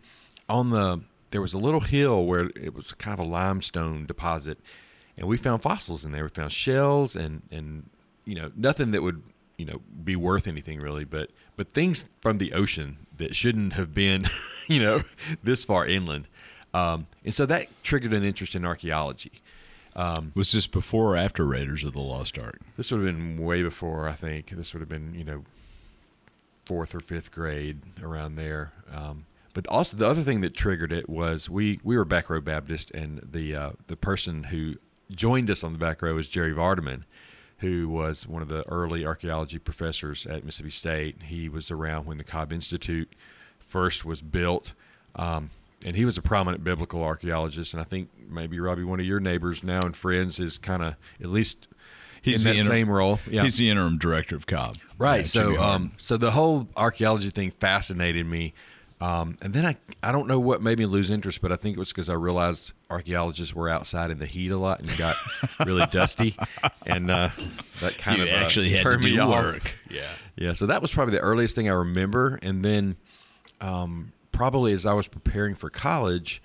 on 0.49 0.71
the 0.71 1.03
there 1.31 1.41
was 1.41 1.55
a 1.55 1.59
little 1.59 1.81
hill 1.81 2.25
where 2.25 2.51
it 2.57 2.75
was 2.75 2.93
kind 2.93 3.19
of 3.19 3.25
a 3.25 3.29
limestone 3.29 4.07
deposit. 4.07 4.59
And 5.17 5.27
we 5.29 5.37
found 5.37 5.63
fossils 5.63 6.05
in 6.05 6.13
there. 6.13 6.25
We 6.25 6.31
found 6.31 6.53
shells 6.53 7.15
and 7.15 7.43
and 7.51 7.89
you 8.27 8.35
know 8.35 8.53
nothing 8.55 8.91
that 8.91 9.03
would 9.03 9.23
you 9.57 9.65
know 9.65 9.81
be 10.05 10.17
worth 10.17 10.47
anything 10.47 10.81
really 10.81 11.05
but 11.05 11.31
but 11.57 11.73
things 11.73 12.07
from 12.21 12.37
the 12.39 12.53
ocean 12.53 12.99
that 13.17 13.35
shouldn't 13.35 13.73
have 13.73 13.95
been 13.95 14.27
you 14.69 14.81
know 14.81 15.03
this 15.43 15.65
far 15.65 15.87
inland. 15.87 16.29
Um, 16.75 17.07
and 17.25 17.33
so 17.33 17.47
that 17.47 17.69
triggered 17.83 18.13
an 18.13 18.23
interest 18.23 18.55
in 18.55 18.67
archaeology. 18.67 19.41
Was 20.35 20.53
this 20.53 20.67
before 20.67 21.15
or 21.15 21.17
after 21.17 21.47
Raiders 21.47 21.83
of 21.85 21.95
the 21.95 22.03
Lost 22.03 22.39
Ark? 22.39 22.61
this 22.77 22.91
would 22.91 23.03
have 23.03 23.17
been 23.17 23.43
way 23.43 23.63
before 23.63 24.09
i 24.09 24.13
think. 24.13 24.51
This 24.51 24.75
would 24.75 24.81
have 24.81 24.89
been 24.89 25.15
you 25.15 25.25
know 25.25 25.45
fourth 26.67 26.95
or 26.95 27.01
fifth 27.01 27.31
grade 27.31 27.81
around 28.03 28.35
there. 28.35 28.73
Um, 28.93 29.25
but 29.55 29.67
also 29.69 29.97
the 29.97 30.07
other 30.07 30.23
thing 30.23 30.43
that 30.43 30.55
triggered 30.55 30.93
it 30.93 31.09
was 31.09 31.49
we 31.49 31.81
we 31.83 31.97
were 31.97 32.05
back 32.05 32.29
row 32.29 32.43
baptist 32.43 32.91
and 32.91 33.21
the 33.23 33.57
uh, 33.57 33.71
the 33.87 33.97
person 33.97 34.45
who 34.45 34.75
joined 35.11 35.49
us 35.49 35.65
on 35.65 35.73
the 35.73 35.79
back 35.79 36.03
row 36.03 36.15
was 36.15 36.29
jerry 36.29 36.53
vardaman 36.53 37.05
who 37.59 37.89
was 37.89 38.27
one 38.27 38.43
of 38.43 38.49
the 38.49 38.69
early 38.69 39.07
archaeology 39.07 39.59
professors 39.59 40.27
at 40.27 40.45
Mississippi 40.45 40.71
State. 40.71 41.23
He 41.25 41.49
was 41.49 41.71
around 41.71 42.07
when 42.07 42.19
the 42.19 42.25
Cobb 42.25 42.53
Institute 42.53 43.15
first 43.59 44.05
was 44.05 44.21
built. 44.21 44.73
Um, 45.15 45.51
and 45.87 45.97
he 45.97 46.05
was 46.05 46.19
a 46.19 46.23
prominent 46.23 46.65
biblical 46.65 47.03
archaeologist. 47.03 47.73
And 47.73 47.81
I 47.81 47.85
think 47.85 48.11
maybe, 48.29 48.61
Robbie, 48.61 48.85
one 48.85 49.01
of 49.01 49.07
your 49.07 49.21
neighbors 49.21 49.63
now 49.63 49.81
and 49.81 49.97
friends 49.97 50.39
is 50.39 50.59
kind 50.59 50.83
of 50.83 50.97
at 51.21 51.29
least 51.29 51.69
he's 52.23 52.45
in 52.45 52.51
the 52.51 52.57
that 52.57 52.61
inter- 52.61 52.73
same 52.73 52.91
role. 52.91 53.21
Yeah. 53.29 53.43
He's 53.45 53.57
the 53.57 53.71
interim 53.71 53.99
director 53.99 54.37
of 54.37 54.47
Cobb. 54.47 54.77
Right. 54.99 55.19
Yeah, 55.19 55.25
so, 55.25 55.63
um, 55.63 55.93
so 55.99 56.17
the 56.17 56.33
whole 56.33 56.69
archaeology 56.77 57.31
thing 57.31 57.53
fascinated 57.53 58.27
me. 58.27 58.53
Um, 58.99 59.37
and 59.43 59.53
then 59.53 59.67
I, 59.67 59.77
I 60.03 60.11
don't 60.11 60.27
know 60.27 60.41
what 60.41 60.63
made 60.63 60.79
me 60.79 60.87
lose 60.87 61.11
interest, 61.11 61.43
but 61.43 61.53
I 61.53 61.57
think 61.57 61.77
it 61.77 61.79
was 61.79 61.91
because 61.91 62.09
I 62.09 62.15
realized 62.15 62.73
archaeologists 62.89 63.55
were 63.55 63.69
outside 63.69 64.11
in 64.11 64.19
the 64.19 64.27
heat 64.27 64.51
a 64.51 64.57
lot 64.57 64.81
and 64.81 64.97
got 64.97 65.17
really 65.67 65.85
dusty, 65.91 66.35
and 66.87 67.11
uh, 67.11 67.29
that 67.83 67.99
kind 67.99 68.19
you 68.19 68.25
of 68.25 68.31
uh, 68.31 68.37
actually 68.37 68.71
had 68.71 68.79
to 68.79 68.83
turned 68.85 69.05
me 69.05 69.13
do 69.13 69.21
off. 69.21 69.45
work. 69.45 69.75
Yeah. 69.91 70.09
Yeah, 70.37 70.53
so 70.55 70.67
that 70.67 70.81
was 70.83 70.93
probably 70.93 71.13
the 71.13 71.21
earliest 71.21 71.55
thing 71.55 71.69
I 71.69 71.73
remember, 71.75 72.39
and 72.43 72.65
then 72.65 72.97
um, 73.61 74.13
probably 74.33 74.73
as 74.73 74.87
I 74.87 74.95
was 74.95 75.07
preparing 75.09 75.55
for 75.55 75.69
college, 75.71 76.43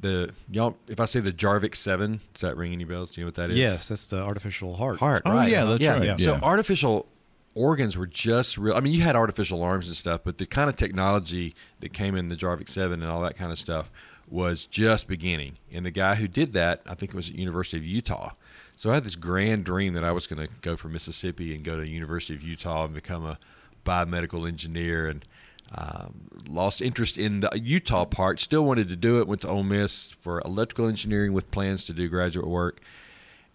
the 0.00 0.32
y'all, 0.50 0.76
if 0.88 1.00
I 1.00 1.04
say 1.04 1.20
the 1.20 1.32
Jarvik 1.32 1.74
Seven, 1.74 2.20
does 2.34 2.40
that 2.42 2.56
ring 2.56 2.72
any 2.72 2.84
bells? 2.84 3.12
Do 3.12 3.20
you 3.20 3.24
know 3.24 3.28
what 3.28 3.34
that 3.36 3.50
is? 3.50 3.56
Yes, 3.56 3.88
that's 3.88 4.06
the 4.06 4.22
artificial 4.22 4.76
heart. 4.76 4.98
Heart. 4.98 5.22
Oh, 5.26 5.32
right. 5.34 5.50
yeah, 5.50 5.64
that's 5.64 5.80
yeah. 5.82 5.98
right, 5.98 6.20
So 6.20 6.38
artificial 6.42 7.06
organs 7.54 7.96
were 7.96 8.06
just 8.06 8.58
real. 8.58 8.74
I 8.74 8.80
mean, 8.80 8.92
you 8.92 9.02
had 9.02 9.16
artificial 9.16 9.62
arms 9.62 9.88
and 9.88 9.96
stuff, 9.96 10.20
but 10.24 10.38
the 10.38 10.46
kind 10.46 10.68
of 10.68 10.76
technology 10.76 11.54
that 11.80 11.92
came 11.92 12.16
in 12.16 12.28
the 12.28 12.36
Jarvik 12.36 12.68
Seven 12.68 13.02
and 13.02 13.10
all 13.10 13.20
that 13.22 13.36
kind 13.36 13.52
of 13.52 13.58
stuff 13.58 13.90
was 14.28 14.66
just 14.66 15.08
beginning. 15.08 15.58
And 15.72 15.84
the 15.84 15.90
guy 15.90 16.14
who 16.16 16.28
did 16.28 16.52
that, 16.52 16.82
I 16.86 16.94
think 16.94 17.12
it 17.12 17.16
was 17.16 17.30
at 17.30 17.36
University 17.36 17.76
of 17.76 17.84
Utah. 17.84 18.32
So 18.76 18.90
I 18.90 18.94
had 18.94 19.04
this 19.04 19.16
grand 19.16 19.64
dream 19.64 19.94
that 19.94 20.04
I 20.04 20.12
was 20.12 20.26
going 20.26 20.46
to 20.46 20.52
go 20.62 20.76
from 20.76 20.92
Mississippi 20.92 21.54
and 21.54 21.64
go 21.64 21.76
to 21.76 21.86
University 21.86 22.34
of 22.34 22.42
Utah 22.42 22.84
and 22.84 22.94
become 22.94 23.26
a 23.26 23.38
biomedical 23.84 24.46
engineer 24.46 25.06
and 25.06 25.24
Um, 25.72 26.28
lost 26.48 26.82
interest 26.82 27.16
in 27.16 27.40
the 27.40 27.50
Utah 27.54 28.04
part. 28.04 28.40
Still 28.40 28.64
wanted 28.64 28.88
to 28.88 28.96
do 28.96 29.20
it. 29.20 29.28
Went 29.28 29.42
to 29.42 29.48
Ole 29.48 29.62
Miss 29.62 30.10
for 30.20 30.42
electrical 30.44 30.88
engineering 30.88 31.32
with 31.32 31.52
plans 31.52 31.84
to 31.84 31.92
do 31.92 32.08
graduate 32.08 32.48
work. 32.48 32.80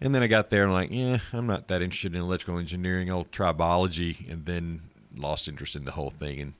And 0.00 0.14
then 0.14 0.22
I 0.22 0.26
got 0.26 0.50
there 0.50 0.64
and 0.64 0.72
like, 0.72 0.90
yeah, 0.90 1.18
I'm 1.32 1.46
not 1.46 1.68
that 1.68 1.82
interested 1.82 2.14
in 2.14 2.20
electrical 2.20 2.58
engineering. 2.58 3.10
I'll 3.10 3.24
try 3.24 3.52
biology, 3.52 4.26
and 4.28 4.44
then 4.44 4.82
lost 5.16 5.48
interest 5.48 5.74
in 5.74 5.84
the 5.84 5.92
whole 5.92 6.10
thing 6.10 6.40
and 6.40 6.54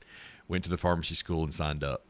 went 0.49 0.65
to 0.65 0.71
the 0.71 0.79
pharmacy 0.79 1.15
school 1.15 1.43
and 1.43 1.53
signed 1.53 1.85
up. 1.85 2.05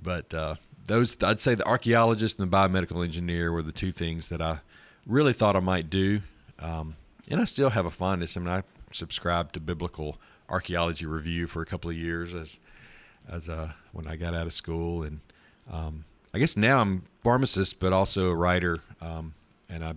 But 0.00 0.32
uh, 0.34 0.56
those, 0.84 1.16
I'd 1.22 1.40
say, 1.40 1.54
the 1.54 1.66
archaeologist 1.66 2.38
and 2.38 2.50
the 2.50 2.56
biomedical 2.56 3.02
engineer 3.02 3.50
were 3.50 3.62
the 3.62 3.72
two 3.72 3.92
things 3.92 4.28
that 4.28 4.42
I 4.42 4.60
really 5.06 5.32
thought 5.32 5.56
I 5.56 5.60
might 5.60 5.88
do. 5.88 6.20
Um, 6.58 6.96
and 7.30 7.40
I 7.40 7.44
still 7.44 7.70
have 7.70 7.86
a 7.86 7.90
fondness. 7.90 8.36
I 8.36 8.40
mean, 8.40 8.48
I 8.48 8.62
subscribed 8.92 9.54
to 9.54 9.60
Biblical 9.60 10.18
Archaeology 10.48 11.06
Review 11.06 11.46
for 11.46 11.62
a 11.62 11.66
couple 11.66 11.90
of 11.90 11.96
years 11.96 12.34
as 12.34 12.58
as 13.30 13.46
uh, 13.46 13.72
when 13.92 14.06
I 14.06 14.16
got 14.16 14.34
out 14.34 14.46
of 14.46 14.54
school, 14.54 15.02
and 15.02 15.20
um, 15.70 16.04
I 16.32 16.38
guess 16.38 16.56
now 16.56 16.80
I'm 16.80 17.02
pharmacist, 17.22 17.78
but 17.78 17.92
also 17.92 18.30
a 18.30 18.34
writer. 18.34 18.78
Um, 19.02 19.34
and 19.68 19.84
I 19.84 19.94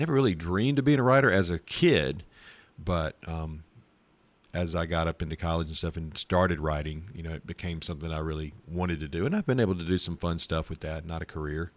never 0.00 0.12
really 0.12 0.34
dreamed 0.34 0.78
of 0.78 0.84
being 0.84 0.98
a 0.98 1.02
writer 1.02 1.30
as 1.30 1.50
a 1.50 1.58
kid, 1.58 2.24
but 2.82 3.16
um, 3.26 3.62
as 4.52 4.74
I 4.74 4.86
got 4.86 5.06
up 5.06 5.22
into 5.22 5.36
college 5.36 5.68
and 5.68 5.76
stuff 5.76 5.96
and 5.96 6.16
started 6.16 6.58
writing, 6.58 7.10
you 7.14 7.22
know, 7.22 7.32
it 7.32 7.46
became 7.46 7.82
something 7.82 8.10
I 8.10 8.18
really 8.18 8.54
wanted 8.66 8.98
to 9.00 9.08
do, 9.08 9.26
and 9.26 9.36
I've 9.36 9.46
been 9.46 9.60
able 9.60 9.76
to 9.76 9.84
do 9.84 9.98
some 9.98 10.16
fun 10.16 10.38
stuff 10.38 10.70
with 10.70 10.80
that. 10.80 11.06
Not 11.06 11.22
a 11.22 11.26
career, 11.26 11.70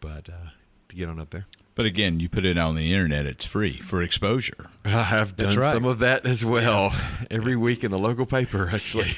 but 0.00 0.28
uh, 0.28 0.50
to 0.88 0.96
get 0.96 1.08
on 1.08 1.20
up 1.20 1.30
there. 1.30 1.46
But 1.74 1.86
again, 1.86 2.18
you 2.18 2.28
put 2.28 2.44
it 2.44 2.56
on 2.58 2.76
the 2.76 2.92
internet; 2.92 3.26
it's 3.26 3.44
free 3.44 3.80
for 3.80 4.02
exposure. 4.02 4.70
I 4.84 5.02
have 5.02 5.36
That's 5.36 5.54
done 5.54 5.62
right. 5.62 5.72
some 5.74 5.84
of 5.84 5.98
that 5.98 6.24
as 6.24 6.44
well. 6.44 6.94
Every 7.30 7.56
week 7.56 7.84
in 7.84 7.90
the 7.90 7.98
local 7.98 8.24
paper, 8.24 8.70
actually. 8.74 9.14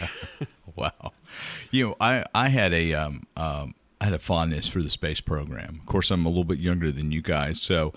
Wow. 0.75 1.13
You 1.71 1.89
know, 1.89 1.97
I 2.01 2.25
I 2.35 2.49
had 2.49 2.73
a 2.73 2.95
um, 2.95 3.27
um 3.37 3.75
I 4.01 4.05
had 4.07 4.15
a 4.15 4.19
fondness 4.19 4.67
for 4.67 4.83
the 4.83 4.91
space 4.91 5.21
program. 5.21 5.79
Of 5.81 5.87
course, 5.87 6.11
I'm 6.11 6.25
a 6.25 6.29
little 6.29 6.45
bit 6.45 6.59
younger 6.59 6.91
than 6.91 7.13
you 7.13 7.21
guys, 7.21 7.61
so 7.61 7.93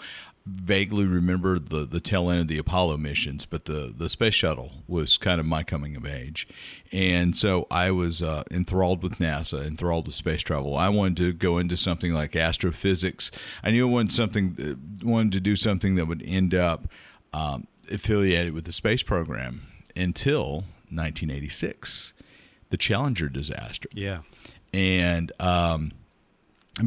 vaguely 0.45 1.05
remember 1.05 1.57
the 1.57 1.85
the 1.85 1.99
tail 2.01 2.29
end 2.29 2.41
of 2.41 2.47
the 2.47 2.57
Apollo 2.57 2.97
missions, 2.97 3.45
but 3.45 3.65
the 3.65 3.93
the 3.97 4.09
space 4.09 4.33
shuttle 4.33 4.71
was 4.87 5.17
kind 5.17 5.39
of 5.39 5.45
my 5.45 5.63
coming 5.63 5.95
of 5.95 6.05
age, 6.05 6.47
and 6.91 7.37
so 7.37 7.65
I 7.71 7.91
was 7.91 8.21
uh, 8.21 8.43
enthralled 8.51 9.01
with 9.03 9.19
NASA, 9.19 9.65
enthralled 9.65 10.05
with 10.07 10.15
space 10.15 10.41
travel. 10.41 10.75
I 10.75 10.89
wanted 10.89 11.17
to 11.17 11.33
go 11.33 11.57
into 11.57 11.77
something 11.77 12.13
like 12.13 12.35
astrophysics. 12.35 13.31
I 13.63 13.71
knew 13.71 13.87
I 13.87 13.91
wanted 13.91 14.11
something, 14.11 14.57
uh, 14.59 15.05
wanted 15.07 15.31
to 15.33 15.39
do 15.39 15.55
something 15.55 15.95
that 15.95 16.07
would 16.07 16.23
end 16.25 16.53
up 16.53 16.87
um, 17.33 17.67
affiliated 17.91 18.53
with 18.53 18.65
the 18.65 18.73
space 18.73 19.01
program 19.03 19.61
until 19.95 20.65
1986, 20.89 22.13
the 22.69 22.77
Challenger 22.77 23.29
disaster 23.29 23.87
Yeah. 23.93 24.19
and 24.73 25.31
um, 25.39 25.91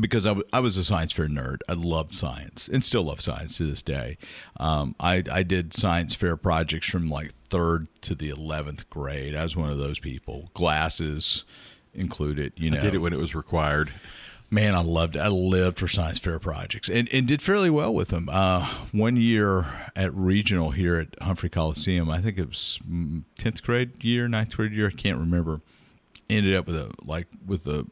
because 0.00 0.26
I, 0.26 0.30
w- 0.30 0.48
I 0.52 0.60
was 0.60 0.76
a 0.76 0.84
science 0.84 1.12
fair 1.12 1.28
nerd, 1.28 1.58
I 1.68 1.74
loved 1.74 2.14
science 2.14 2.68
and 2.72 2.84
still 2.84 3.04
love 3.04 3.20
science 3.20 3.56
to 3.58 3.66
this 3.70 3.82
day. 3.82 4.18
Um, 4.58 4.96
I, 4.98 5.22
I 5.30 5.42
did 5.42 5.74
science 5.74 6.14
fair 6.14 6.36
projects 6.36 6.88
from 6.88 7.08
like 7.08 7.32
third 7.50 7.88
to 8.02 8.14
the 8.14 8.28
eleventh 8.30 8.88
grade. 8.90 9.36
I 9.36 9.44
was 9.44 9.54
one 9.54 9.70
of 9.70 9.78
those 9.78 9.98
people. 9.98 10.50
Glasses 10.54 11.44
included. 11.94 12.52
You 12.56 12.70
know, 12.70 12.78
I 12.78 12.80
did 12.80 12.94
it 12.94 12.98
when 12.98 13.12
it 13.12 13.18
was 13.18 13.34
required. 13.34 13.92
Man, 14.48 14.76
I 14.76 14.80
loved 14.80 15.16
it. 15.16 15.20
I 15.20 15.28
lived 15.28 15.78
for 15.78 15.88
science 15.88 16.18
fair 16.20 16.38
projects 16.38 16.88
and, 16.88 17.08
and 17.12 17.26
did 17.26 17.42
fairly 17.42 17.68
well 17.68 17.92
with 17.92 18.08
them. 18.08 18.28
Uh, 18.28 18.68
one 18.92 19.16
year 19.16 19.66
at 19.96 20.14
regional 20.14 20.70
here 20.70 20.98
at 20.98 21.20
Humphrey 21.20 21.48
Coliseum, 21.48 22.08
I 22.10 22.20
think 22.20 22.38
it 22.38 22.48
was 22.48 22.78
mm, 22.88 23.24
10th 23.40 23.62
grade 23.62 24.04
year, 24.04 24.28
ninth 24.28 24.56
grade 24.56 24.70
year, 24.72 24.86
I 24.86 24.92
can't 24.92 25.18
remember. 25.18 25.62
Ended 26.30 26.54
up 26.54 26.66
with 26.66 26.76
a 26.76 26.92
like 27.04 27.26
with 27.44 27.66
a 27.66 27.86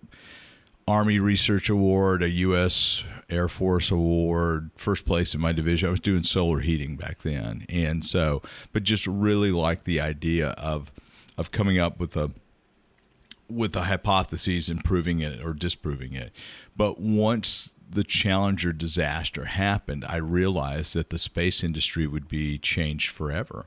Army 0.86 1.18
Research 1.18 1.70
Award, 1.70 2.22
a 2.22 2.30
U.S. 2.30 3.04
Air 3.30 3.48
Force 3.48 3.90
Award, 3.90 4.70
first 4.76 5.06
place 5.06 5.34
in 5.34 5.40
my 5.40 5.52
division. 5.52 5.88
I 5.88 5.90
was 5.90 6.00
doing 6.00 6.22
solar 6.22 6.60
heating 6.60 6.96
back 6.96 7.22
then, 7.22 7.64
and 7.68 8.04
so, 8.04 8.42
but 8.72 8.82
just 8.82 9.06
really 9.06 9.50
liked 9.50 9.84
the 9.84 10.00
idea 10.00 10.48
of 10.50 10.92
of 11.36 11.50
coming 11.50 11.78
up 11.78 11.98
with 11.98 12.16
a 12.16 12.30
with 13.48 13.76
a 13.76 13.84
hypothesis 13.84 14.68
and 14.68 14.84
proving 14.84 15.20
it 15.20 15.42
or 15.42 15.52
disproving 15.54 16.12
it. 16.14 16.32
But 16.76 17.00
once 17.00 17.70
the 17.88 18.04
Challenger 18.04 18.72
disaster 18.72 19.46
happened, 19.46 20.04
I 20.08 20.16
realized 20.16 20.94
that 20.94 21.10
the 21.10 21.18
space 21.18 21.62
industry 21.62 22.06
would 22.06 22.28
be 22.28 22.58
changed 22.58 23.10
forever. 23.10 23.66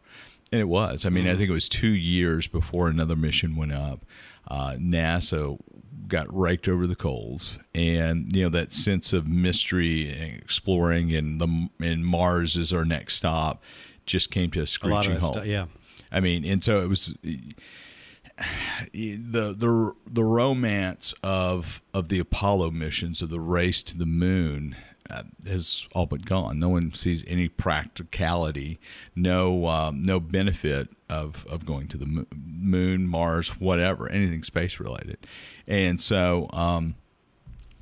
And 0.51 0.61
it 0.61 0.67
was. 0.67 1.05
I 1.05 1.09
mean, 1.09 1.27
I 1.27 1.35
think 1.35 1.49
it 1.49 1.53
was 1.53 1.69
two 1.69 1.89
years 1.89 2.47
before 2.47 2.87
another 2.87 3.15
mission 3.15 3.55
went 3.55 3.73
up. 3.73 4.05
Uh, 4.47 4.73
NASA 4.73 5.59
got 6.07 6.35
raked 6.35 6.67
over 6.67 6.87
the 6.87 6.95
coals, 6.95 7.59
and 7.73 8.35
you 8.35 8.43
know 8.43 8.49
that 8.49 8.73
sense 8.73 9.13
of 9.13 9.27
mystery 9.27 10.09
and 10.09 10.41
exploring, 10.41 11.13
and 11.13 11.39
the 11.39 11.69
and 11.79 12.05
Mars 12.05 12.57
is 12.57 12.73
our 12.73 12.85
next 12.85 13.15
stop, 13.15 13.63
just 14.05 14.31
came 14.31 14.51
to 14.51 14.61
a 14.61 14.67
screeching 14.67 15.17
halt. 15.17 15.35
stuff. 15.35 15.45
Yeah. 15.45 15.65
I 16.11 16.19
mean, 16.19 16.45
and 16.45 16.63
so 16.63 16.81
it 16.81 16.87
was 16.87 17.17
the 17.21 17.53
the 19.53 19.93
the 20.05 20.23
romance 20.23 21.13
of 21.23 21.81
of 21.93 22.09
the 22.09 22.19
Apollo 22.19 22.71
missions 22.71 23.21
of 23.21 23.29
the 23.29 23.39
race 23.39 23.83
to 23.83 23.97
the 23.97 24.05
moon 24.05 24.75
uh, 25.09 25.23
has 25.45 25.87
all 25.93 26.05
but 26.05 26.25
gone. 26.25 26.59
No 26.59 26.69
one 26.69 26.93
sees 26.93 27.23
any 27.27 27.47
practicality, 27.47 28.79
no 29.15 29.67
um, 29.67 30.01
no 30.01 30.19
benefit 30.19 30.89
of 31.09 31.45
of 31.47 31.65
going 31.65 31.87
to 31.89 31.97
the 31.97 32.25
moon, 32.35 33.07
Mars, 33.07 33.49
whatever, 33.59 34.09
anything 34.09 34.43
space 34.43 34.79
related, 34.79 35.25
and 35.67 35.99
so 36.01 36.49
um, 36.53 36.95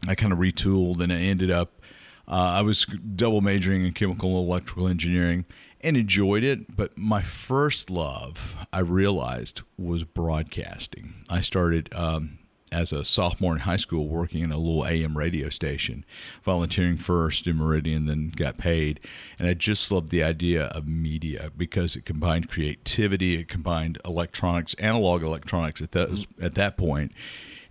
I 0.08 0.16
kind 0.16 0.34
of 0.34 0.40
retooled 0.40 1.02
and 1.02 1.12
I 1.12 1.18
ended 1.18 1.52
up. 1.52 1.82
Uh, 2.28 2.58
I 2.58 2.62
was 2.64 2.86
double 3.16 3.42
majoring 3.42 3.86
in 3.86 3.94
chemical 3.94 4.40
and 4.40 4.48
electrical 4.48 4.88
engineering 4.88 5.46
and 5.86 5.96
enjoyed 5.96 6.44
it. 6.44 6.76
But 6.76 6.98
my 6.98 7.22
first 7.22 7.90
love, 7.90 8.56
I 8.74 8.80
realized, 8.80 9.62
was 9.78 10.04
broadcasting. 10.04 11.14
I 11.30 11.42
started 11.42 11.90
um, 11.94 12.40
as 12.72 12.92
a 12.92 13.06
sophomore 13.06 13.54
in 13.54 13.62
high 13.62 13.78
school 13.78 14.08
working 14.08 14.44
in 14.44 14.52
a 14.52 14.58
little 14.58 14.86
AM 14.86 15.18
radio 15.18 15.50
station, 15.50 16.04
volunteering 16.44 16.98
first 16.98 17.48
in 17.48 17.58
Meridian, 17.58 18.06
then 18.06 18.30
got 18.36 18.58
paid. 18.58 19.00
And 19.38 19.48
I 19.48 19.54
just 19.54 19.92
loved 19.92 20.10
the 20.10 20.24
idea 20.24 20.66
of 20.66 20.88
media 20.88 21.52
because 21.56 21.96
it 21.96 22.06
combined 22.06 22.50
creativity, 22.50 23.40
it 23.40 23.48
combined 23.48 24.00
electronics, 24.04 24.74
analog 24.76 25.24
electronics 25.24 25.82
at 25.82 25.92
that, 25.92 26.26
at 26.42 26.56
that 26.56 26.76
point. 26.76 27.12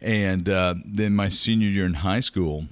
And 0.01 0.49
uh, 0.49 0.75
then 0.85 1.15
my 1.15 1.29
senior 1.29 1.69
year 1.69 1.87
in 1.87 1.95
high 1.95 2.21
school, 2.21 2.67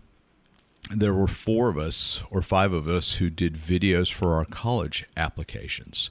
there 0.90 1.14
were 1.14 1.28
four 1.28 1.68
of 1.68 1.78
us 1.78 2.22
or 2.30 2.42
five 2.42 2.72
of 2.72 2.88
us 2.88 3.14
who 3.14 3.30
did 3.30 3.54
videos 3.54 4.12
for 4.12 4.34
our 4.34 4.44
college 4.44 5.06
applications. 5.16 6.10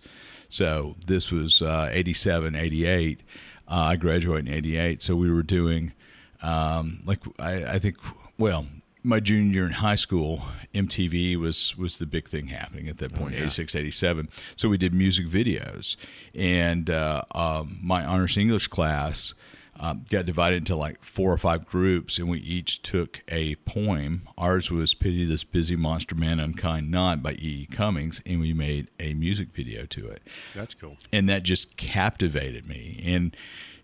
So 0.50 0.96
this 1.06 1.32
was 1.32 1.62
uh, 1.62 1.89
87, 1.91 2.56
88. 2.56 3.22
Uh, 3.68 3.74
I 3.74 3.96
graduated 3.96 4.48
in 4.48 4.53
88. 4.53 5.01
So 5.01 5.15
we 5.15 5.32
were 5.32 5.44
doing, 5.44 5.94
um, 6.41 7.01
like, 7.05 7.19
I, 7.39 7.74
I 7.75 7.79
think, 7.79 7.98
well, 8.38 8.65
my 9.03 9.19
junior 9.19 9.53
year 9.53 9.65
in 9.65 9.71
high 9.74 9.95
school, 9.95 10.43
MTV 10.74 11.36
was 11.38 11.75
was 11.77 11.98
the 11.98 12.05
big 12.05 12.27
thing 12.27 12.48
happening 12.48 12.88
at 12.88 12.98
that 13.00 13.13
point, 13.13 13.33
86, 13.36 13.75
87. 13.75 14.29
So 14.55 14.69
we 14.69 14.77
did 14.77 14.93
music 14.93 15.27
videos. 15.27 15.95
And 16.36 16.89
uh, 16.89 17.24
um, 17.33 17.79
my 17.81 18.05
honors 18.05 18.38
English 18.38 18.67
class, 18.67 19.33
um, 19.79 20.05
got 20.10 20.27
divided 20.27 20.57
into 20.57 20.75
like 20.75 21.03
four 21.03 21.33
or 21.33 21.38
five 21.39 21.65
groups, 21.65 22.19
and 22.19 22.29
we 22.29 22.39
each 22.39 22.83
took 22.83 23.21
a 23.27 23.55
poem. 23.55 24.29
Ours 24.38 24.69
was 24.69 24.93
"Pity 24.93 25.25
This 25.25 25.43
Busy 25.43 25.75
Monster 25.75 26.13
Man, 26.13 26.39
Unkind 26.39 26.91
Not" 26.91 27.24
by 27.24 27.33
E. 27.33 27.38
E. 27.63 27.67
Cummings, 27.71 28.21
and 28.25 28.39
we 28.39 28.53
made 28.53 28.89
a 29.00 29.15
music 29.15 29.50
video 29.51 29.86
to 29.88 30.07
it. 30.07 30.21
That's 30.53 30.75
cool. 30.75 30.98
And 31.12 31.27
that 31.29 31.41
just 31.41 31.77
captivated 31.77 32.67
me. 32.67 33.01
And 33.03 33.36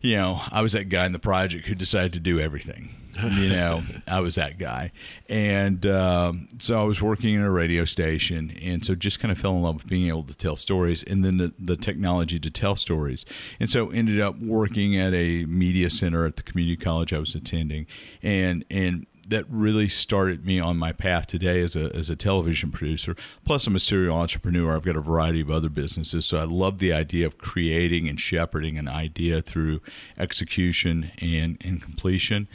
you 0.01 0.15
know, 0.15 0.41
I 0.51 0.61
was 0.61 0.73
that 0.73 0.89
guy 0.89 1.05
in 1.05 1.11
the 1.11 1.19
project 1.19 1.67
who 1.67 1.75
decided 1.75 2.13
to 2.13 2.19
do 2.19 2.39
everything. 2.39 2.93
You 3.23 3.49
know, 3.49 3.83
I 4.07 4.19
was 4.19 4.35
that 4.35 4.59
guy, 4.59 4.91
and 5.27 5.83
um, 5.87 6.47
so 6.59 6.79
I 6.79 6.83
was 6.83 7.01
working 7.01 7.33
in 7.33 7.41
a 7.41 7.49
radio 7.49 7.83
station, 7.83 8.55
and 8.61 8.85
so 8.85 8.93
just 8.93 9.19
kind 9.19 9.31
of 9.31 9.39
fell 9.39 9.53
in 9.53 9.63
love 9.63 9.77
with 9.77 9.87
being 9.87 10.07
able 10.07 10.23
to 10.23 10.37
tell 10.37 10.55
stories, 10.55 11.01
and 11.01 11.25
then 11.25 11.37
the, 11.37 11.51
the 11.57 11.75
technology 11.75 12.39
to 12.39 12.51
tell 12.51 12.75
stories, 12.75 13.25
and 13.59 13.71
so 13.71 13.89
ended 13.89 14.19
up 14.19 14.37
working 14.39 14.95
at 14.95 15.15
a 15.15 15.45
media 15.45 15.89
center 15.89 16.27
at 16.27 16.35
the 16.35 16.43
community 16.43 16.77
college 16.77 17.11
I 17.11 17.17
was 17.17 17.33
attending, 17.33 17.87
and 18.21 18.63
and 18.69 19.07
that 19.27 19.45
really 19.49 19.89
started 19.89 20.45
me 20.45 20.59
on 20.59 20.77
my 20.77 20.91
path 20.91 21.27
today 21.27 21.61
as 21.61 21.75
a 21.75 21.93
as 21.95 22.09
a 22.09 22.15
television 22.15 22.71
producer. 22.71 23.15
Plus, 23.45 23.67
I'm 23.67 23.75
a 23.75 23.79
serial 23.79 24.17
entrepreneur. 24.17 24.75
I've 24.75 24.83
got 24.83 24.95
a 24.95 25.01
variety 25.01 25.41
of 25.41 25.51
other 25.51 25.69
businesses, 25.69 26.25
so 26.25 26.37
I 26.37 26.43
love 26.43 26.79
the 26.79 26.93
idea 26.93 27.27
of 27.27 27.37
creating 27.37 28.07
and 28.07 28.19
shepherding 28.19 28.77
an 28.77 28.87
idea 28.87 29.41
through 29.41 29.81
execution 30.17 31.11
and 31.19 31.57
and 31.63 31.81
completion. 31.81 32.47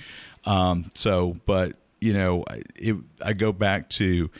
Um, 0.44 0.90
so, 0.94 1.36
but 1.46 1.76
you 2.00 2.12
know, 2.12 2.44
it, 2.74 2.96
I 3.24 3.32
go 3.32 3.52
back 3.52 3.88
to 3.90 4.30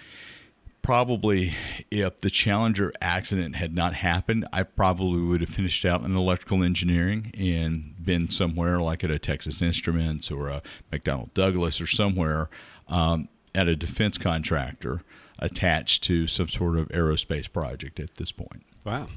probably 0.83 1.55
if 1.91 2.21
the 2.21 2.31
Challenger 2.31 2.93
accident 3.01 3.57
had 3.57 3.75
not 3.75 3.95
happened, 3.95 4.47
I 4.53 4.65
probably 4.65 5.23
would 5.23 5.41
have 5.41 5.51
finished 5.51 5.85
out 5.85 6.03
in 6.03 6.15
electrical 6.17 6.62
engineering 6.62 7.33
and 7.39 7.95
been 8.05 8.29
somewhere 8.29 8.81
like 8.81 9.05
at 9.05 9.11
a 9.11 9.19
Texas 9.19 9.62
Instruments 9.62 10.31
or 10.31 10.49
a 10.49 10.62
McDonnell 10.93 11.33
Douglas 11.35 11.81
or 11.81 11.87
somewhere 11.87 12.51
um, 12.89 13.29
at 13.55 13.69
a 13.69 13.77
defense 13.77 14.19
contractor 14.19 15.03
attached 15.39 16.03
to 16.05 16.27
some 16.27 16.49
sort 16.49 16.77
of 16.77 16.89
aerospace 16.89 17.51
project 17.51 17.99
at 18.01 18.17
this 18.17 18.33
point. 18.33 18.65
Wow. 18.85 19.09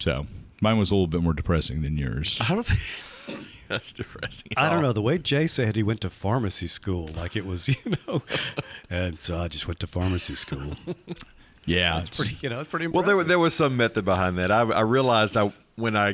So 0.00 0.26
mine 0.60 0.78
was 0.78 0.90
a 0.90 0.94
little 0.94 1.06
bit 1.06 1.22
more 1.22 1.32
depressing 1.32 1.82
than 1.82 1.96
yours. 1.96 2.38
I 2.40 2.54
don't 2.54 2.66
think 2.66 2.80
that's 3.68 3.92
depressing. 3.92 4.52
I 4.56 4.68
don't 4.70 4.82
know. 4.82 4.92
The 4.92 5.02
way 5.02 5.18
Jay 5.18 5.46
said 5.46 5.76
he 5.76 5.82
went 5.82 6.00
to 6.02 6.10
pharmacy 6.10 6.66
school, 6.66 7.08
like 7.16 7.36
it 7.36 7.46
was, 7.46 7.68
you 7.84 7.96
know, 8.06 8.22
and 8.90 9.18
so 9.22 9.38
I 9.38 9.48
just 9.48 9.66
went 9.66 9.80
to 9.80 9.86
pharmacy 9.86 10.34
school. 10.34 10.76
Yeah, 11.66 12.00
It's 12.00 12.18
pretty, 12.18 12.36
you 12.42 12.50
know, 12.50 12.60
it's 12.60 12.68
pretty 12.68 12.86
Well, 12.88 13.00
impressive. 13.00 13.16
there 13.20 13.24
there 13.28 13.38
was 13.38 13.54
some 13.54 13.74
method 13.74 14.04
behind 14.04 14.36
that. 14.36 14.52
I, 14.52 14.60
I 14.64 14.80
realized 14.82 15.34
I 15.34 15.50
when 15.76 15.96
I 15.96 16.12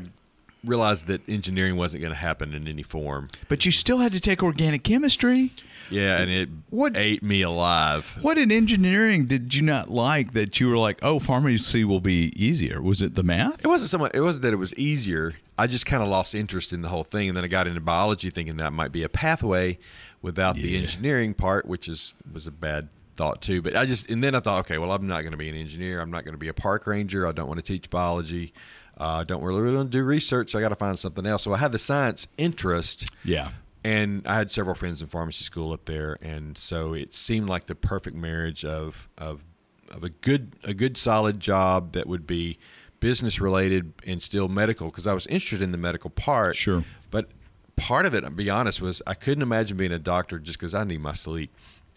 realized 0.65 1.09
that 1.09 1.29
engineering 1.29 1.75
wasn't 1.77 2.03
going 2.03 2.13
to 2.13 2.21
happen 2.21 2.55
in 2.55 2.69
any 2.69 2.85
form. 2.85 3.27
but 3.49 3.65
you 3.67 3.73
still 3.73 3.99
had 3.99 4.13
to 4.13 4.21
take 4.21 4.45
organic 4.45 4.85
chemistry. 4.85 5.53
Yeah, 5.91 6.19
and 6.19 6.31
it 6.31 6.49
What- 6.69 6.97
ate 6.97 7.25
me 7.25 7.43
alive. 7.43 8.17
What 8.21 8.39
in 8.39 8.53
engineering 8.53 9.27
did 9.27 9.53
you 9.53 9.63
not 9.63 9.91
like 9.91 10.35
that 10.35 10.61
you 10.61 10.69
were 10.69 10.77
like, 10.79 11.01
oh, 11.03 11.19
pharmacy 11.19 11.83
will 11.85 11.99
be 12.01 12.33
easier? 12.37 12.81
Was 12.81 13.03
it 13.03 13.17
the 13.17 13.25
math? 13.25 13.59
It 13.65 13.67
wasn't 13.67 13.91
so 13.91 13.99
much. 13.99 14.13
It 14.15 14.21
wasn't 14.21 14.43
that 14.43 14.53
it 14.53 14.57
was 14.61 14.73
easier. 14.75 15.35
I 15.61 15.67
just 15.67 15.87
kind 15.87 16.03
of 16.03 16.09
lost 16.09 16.35
interest 16.35 16.73
in 16.73 16.83
the 16.83 16.89
whole 16.89 17.05
thing, 17.05 17.29
and 17.29 17.37
then 17.37 17.45
I 17.45 17.49
got 17.49 17.67
into 17.67 17.81
biology, 17.81 18.31
thinking 18.31 18.57
that 18.59 18.73
might 18.73 18.93
be 18.93 19.03
a 19.03 19.09
pathway 19.09 19.79
without 20.23 20.57
the 20.57 20.77
engineering 20.77 21.35
part, 21.35 21.67
which 21.67 21.89
is 21.89 22.15
was 22.33 22.47
a 22.47 22.51
bad 22.51 22.89
thought 23.15 23.43
too. 23.43 23.61
But 23.63 23.77
I 23.77 23.87
just 23.87 24.09
and 24.11 24.23
then 24.25 24.35
I 24.35 24.41
thought, 24.41 24.61
okay, 24.61 24.79
well, 24.79 24.93
I'm 24.93 25.07
not 25.07 25.21
going 25.23 25.33
to 25.33 25.37
be 25.39 25.49
an 25.49 25.57
engineer. 25.57 26.01
I'm 26.01 26.11
not 26.11 26.25
going 26.25 26.35
to 26.35 26.39
be 26.39 26.49
a 26.49 26.55
park 26.55 26.87
ranger. 26.87 27.27
I 27.27 27.33
don't 27.33 27.49
want 27.49 27.59
to 27.59 27.65
teach 27.65 27.91
biology. 27.91 28.53
Uh, 28.99 29.21
I 29.21 29.25
don't 29.25 29.43
really, 29.43 29.63
really 29.63 29.77
want 29.77 29.91
to 29.93 29.99
do 29.99 30.05
research. 30.05 30.51
So 30.53 30.59
I 30.59 30.63
got 30.63 30.69
to 30.71 30.75
find 30.77 30.99
something 30.99 31.25
else. 31.25 31.45
So 31.45 31.55
I 31.55 31.57
had 31.59 31.73
the 31.73 31.79
science 31.79 32.27
interest, 32.37 33.07
Yeah. 33.25 33.53
and 33.83 34.27
I 34.27 34.35
had 34.37 34.51
several 34.51 34.75
friends 34.75 35.01
in 35.01 35.09
pharmacy 35.09 35.43
school 35.45 35.73
up 35.73 35.87
there, 35.87 36.19
and 36.21 36.59
so 36.59 36.93
it 36.93 37.15
seemed 37.15 37.49
like 37.49 37.67
the 37.67 37.75
perfect 37.75 38.17
marriage 38.17 38.65
of 38.65 39.09
of 39.17 39.43
of 39.91 40.05
a 40.05 40.11
good 40.11 40.53
a 40.65 40.75
good 40.75 40.97
solid 40.97 41.41
job 41.41 41.93
that 41.93 42.07
would 42.07 42.27
be 42.27 42.59
business 43.01 43.41
related 43.41 43.93
and 44.07 44.23
still 44.23 44.49
medical 44.49 44.87
because 44.89 45.07
I 45.07 45.13
was 45.15 45.27
interested 45.27 45.63
in 45.63 45.73
the 45.73 45.79
medical 45.79 46.11
part. 46.11 46.57
Sure. 46.57 46.85
but 47.11 47.29
part 47.77 48.05
of 48.07 48.15
it, 48.15 48.25
I'll 48.25 48.31
be 48.31 48.51
honest, 48.51 48.81
was 48.81 49.01
I 49.07 49.15
couldn't 49.15 49.43
imagine 49.43 49.77
being 49.77 49.93
a 49.93 49.99
doctor 49.99 50.39
just 50.39 50.59
because 50.59 50.75
I 50.75 50.85
need 50.85 51.01
my 51.01 51.15
sleep. 51.15 51.51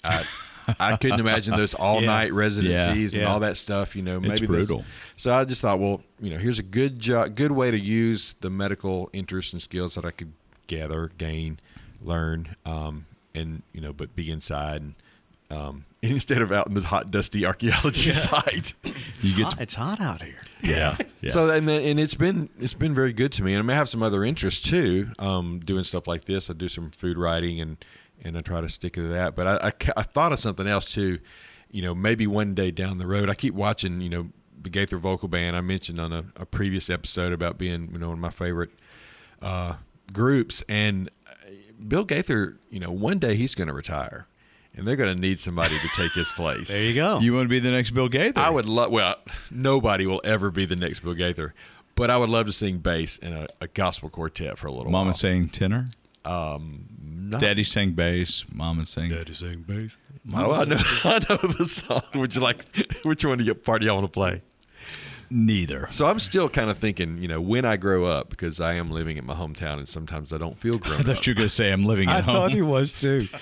I, 0.03 0.23
I 0.79 0.95
couldn't 0.95 1.19
imagine 1.19 1.57
those 1.57 1.73
all 1.85 1.99
night 2.01 2.31
residencies 2.33 3.13
and 3.13 3.23
Yeah. 3.23 3.31
all 3.33 3.41
that 3.41 3.57
stuff. 3.57 3.95
You 3.95 4.01
know, 4.01 4.17
It's 4.17 4.23
maybe 4.27 4.39
those- 4.47 4.47
brutal. 4.67 4.85
so 5.17 5.33
I 5.35 5.43
just 5.43 5.61
thought, 5.61 5.79
well, 5.79 6.01
you 6.21 6.29
know, 6.29 6.37
here's 6.37 6.57
a 6.59 6.63
good 6.63 6.99
job, 6.99 7.35
good 7.35 7.51
way 7.51 7.69
to 7.69 7.77
use 7.79 8.35
the 8.39 8.49
medical 8.49 9.09
interests 9.11 9.51
and 9.53 9.61
skills 9.61 9.95
that 9.95 10.05
I 10.05 10.11
could 10.11 10.31
gather, 10.67 11.11
gain, 11.17 11.59
learn, 12.01 12.55
um, 12.65 13.05
and 13.35 13.61
you 13.73 13.81
know, 13.81 13.91
but 13.91 14.15
be 14.15 14.31
inside 14.31 14.81
and 14.81 14.95
um, 15.49 15.85
instead 16.11 16.41
of 16.41 16.51
out 16.51 16.67
in 16.67 16.73
the 16.73 16.81
hot, 16.81 17.09
dusty 17.11 17.45
archaeology 17.45 18.11
site. 18.13 18.73
You 19.21 19.35
get 19.37 19.43
Hot- 19.45 19.61
it's 19.61 19.73
hot 19.75 20.01
out 20.01 20.21
here. 20.21 20.41
yeah. 20.61 20.97
yeah. 21.21 21.31
So 21.31 21.49
and 21.49 21.65
then, 21.65 21.81
and 21.83 21.97
it's 21.99 22.13
been 22.15 22.49
it's 22.59 22.73
been 22.73 22.93
very 22.93 23.13
good 23.13 23.31
to 23.33 23.43
me, 23.43 23.53
and 23.53 23.59
I 23.59 23.61
may 23.61 23.73
have 23.73 23.87
some 23.87 24.03
other 24.03 24.25
interests 24.25 24.61
too. 24.61 25.11
Um, 25.17 25.61
doing 25.63 25.85
stuff 25.85 26.07
like 26.07 26.25
this, 26.25 26.49
I 26.49 26.53
do 26.53 26.67
some 26.67 26.91
food 26.91 27.17
writing, 27.17 27.61
and 27.61 27.77
and 28.21 28.37
I 28.37 28.41
try 28.41 28.59
to 28.59 28.67
stick 28.67 28.93
to 28.95 29.07
that. 29.07 29.33
But 29.33 29.47
I, 29.47 29.67
I, 29.69 29.71
I 29.95 30.03
thought 30.03 30.33
of 30.33 30.39
something 30.39 30.67
else 30.67 30.91
too. 30.91 31.19
You 31.71 31.81
know, 31.83 31.95
maybe 31.95 32.27
one 32.27 32.53
day 32.53 32.69
down 32.69 32.97
the 32.97 33.07
road, 33.07 33.29
I 33.29 33.33
keep 33.35 33.53
watching. 33.53 34.01
You 34.01 34.09
know, 34.09 34.29
the 34.61 34.69
Gaither 34.69 34.97
Vocal 34.97 35.29
Band. 35.29 35.55
I 35.55 35.61
mentioned 35.61 36.01
on 36.01 36.11
a, 36.11 36.25
a 36.35 36.45
previous 36.45 36.89
episode 36.89 37.31
about 37.31 37.57
being 37.57 37.89
you 37.93 37.99
know 37.99 38.09
one 38.09 38.17
of 38.17 38.21
my 38.21 38.29
favorite 38.29 38.71
uh, 39.41 39.75
groups, 40.11 40.63
and 40.67 41.09
uh, 41.29 41.31
Bill 41.87 42.03
Gaither. 42.03 42.57
You 42.69 42.81
know, 42.81 42.91
one 42.91 43.19
day 43.19 43.35
he's 43.37 43.55
going 43.55 43.69
to 43.69 43.73
retire, 43.73 44.27
and 44.75 44.87
they're 44.87 44.95
going 44.95 45.15
to 45.15 45.21
need 45.21 45.39
somebody 45.39 45.77
to 45.79 45.87
take 45.95 46.11
his 46.13 46.29
place. 46.29 46.69
There 46.69 46.83
you 46.83 46.93
go. 46.95 47.19
you 47.19 47.33
want 47.33 47.45
to 47.45 47.49
be 47.49 47.59
the 47.59 47.71
next 47.71 47.91
Bill 47.91 48.07
Gaither? 48.09 48.39
I 48.39 48.49
would 48.49 48.65
love. 48.65 48.91
Well, 48.91 49.15
nobody 49.51 50.05
will 50.07 50.21
ever 50.23 50.49
be 50.51 50.65
the 50.65 50.75
next 50.75 50.99
Bill 51.01 51.13
Gaither, 51.13 51.53
but 51.95 52.09
I 52.09 52.17
would 52.17 52.29
love 52.29 52.45
to 52.47 52.53
sing 52.53 52.77
bass 52.79 53.17
in 53.17 53.33
a, 53.33 53.47
a 53.61 53.67
gospel 53.67 54.09
quartet 54.09 54.57
for 54.57 54.67
a 54.67 54.71
little 54.71 54.85
while. 54.85 54.91
Mama 54.91 55.05
while. 55.09 55.13
sang 55.13 55.49
tenor. 55.49 55.85
Um, 56.25 56.85
not- 57.03 57.41
Daddy 57.41 57.63
sang 57.63 57.91
bass. 57.91 58.45
Mama 58.51 58.85
sang. 58.85 59.09
Daddy 59.09 59.33
sing 59.33 59.63
bass. 59.67 59.97
Oh, 60.33 60.53
I 60.53 60.63
know. 60.63 60.77
I 61.03 61.19
know 61.29 61.35
the 61.37 61.65
song. 61.65 62.01
Would 62.15 62.33
you 62.35 62.41
like? 62.41 62.63
Which 63.03 63.25
one 63.25 63.39
do 63.39 63.43
you 63.43 63.53
party 63.53 63.89
I 63.89 63.93
want 63.93 64.05
to 64.05 64.09
play? 64.11 64.41
Neither. 65.29 65.87
So 65.91 66.05
I'm 66.05 66.19
still 66.19 66.47
kind 66.47 66.69
of 66.69 66.77
thinking, 66.77 67.17
you 67.17 67.27
know, 67.27 67.41
when 67.41 67.65
I 67.65 67.75
grow 67.75 68.05
up, 68.05 68.29
because 68.29 68.59
I 68.61 68.75
am 68.75 68.91
living 68.91 69.17
in 69.17 69.25
my 69.25 69.33
hometown, 69.33 69.79
and 69.79 69.87
sometimes 69.87 70.31
I 70.31 70.37
don't 70.37 70.57
feel 70.59 70.75
I 70.75 70.77
grown 70.77 70.99
up. 71.01 71.05
thought 71.07 71.27
you 71.27 71.31
were 71.31 71.37
going 71.37 71.49
to 71.49 71.53
say 71.53 71.71
I'm 71.73 71.83
living 71.83 72.07
At 72.07 72.23
home. 72.23 72.35
I 72.35 72.37
at 72.37 72.39
thought 72.41 72.51
he 72.53 72.61
was 72.61 72.93
too. 72.93 73.27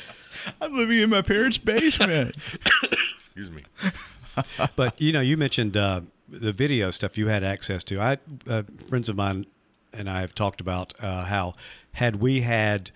I'm 0.62 0.74
living 0.74 1.00
in 1.00 1.10
my 1.10 1.22
parents' 1.22 1.58
basement. 1.58 2.36
Excuse 3.18 3.52
me. 3.52 3.64
But 4.78 5.00
you 5.02 5.12
know, 5.12 5.20
you 5.20 5.36
mentioned 5.36 5.76
uh, 5.76 6.02
the 6.30 6.54
video 6.54 6.90
stuff 6.92 7.18
you 7.18 7.28
had 7.28 7.44
access 7.44 7.84
to. 7.84 8.00
I 8.00 8.18
uh, 8.48 8.64
friends 8.88 9.10
of 9.10 9.18
mine 9.18 9.46
and 9.94 10.10
I 10.10 10.22
have 10.22 10.34
talked 10.34 10.62
about 10.62 10.94
uh, 11.02 11.26
how 11.26 11.54
had 11.94 12.18
we 12.18 12.42
had 12.42 12.92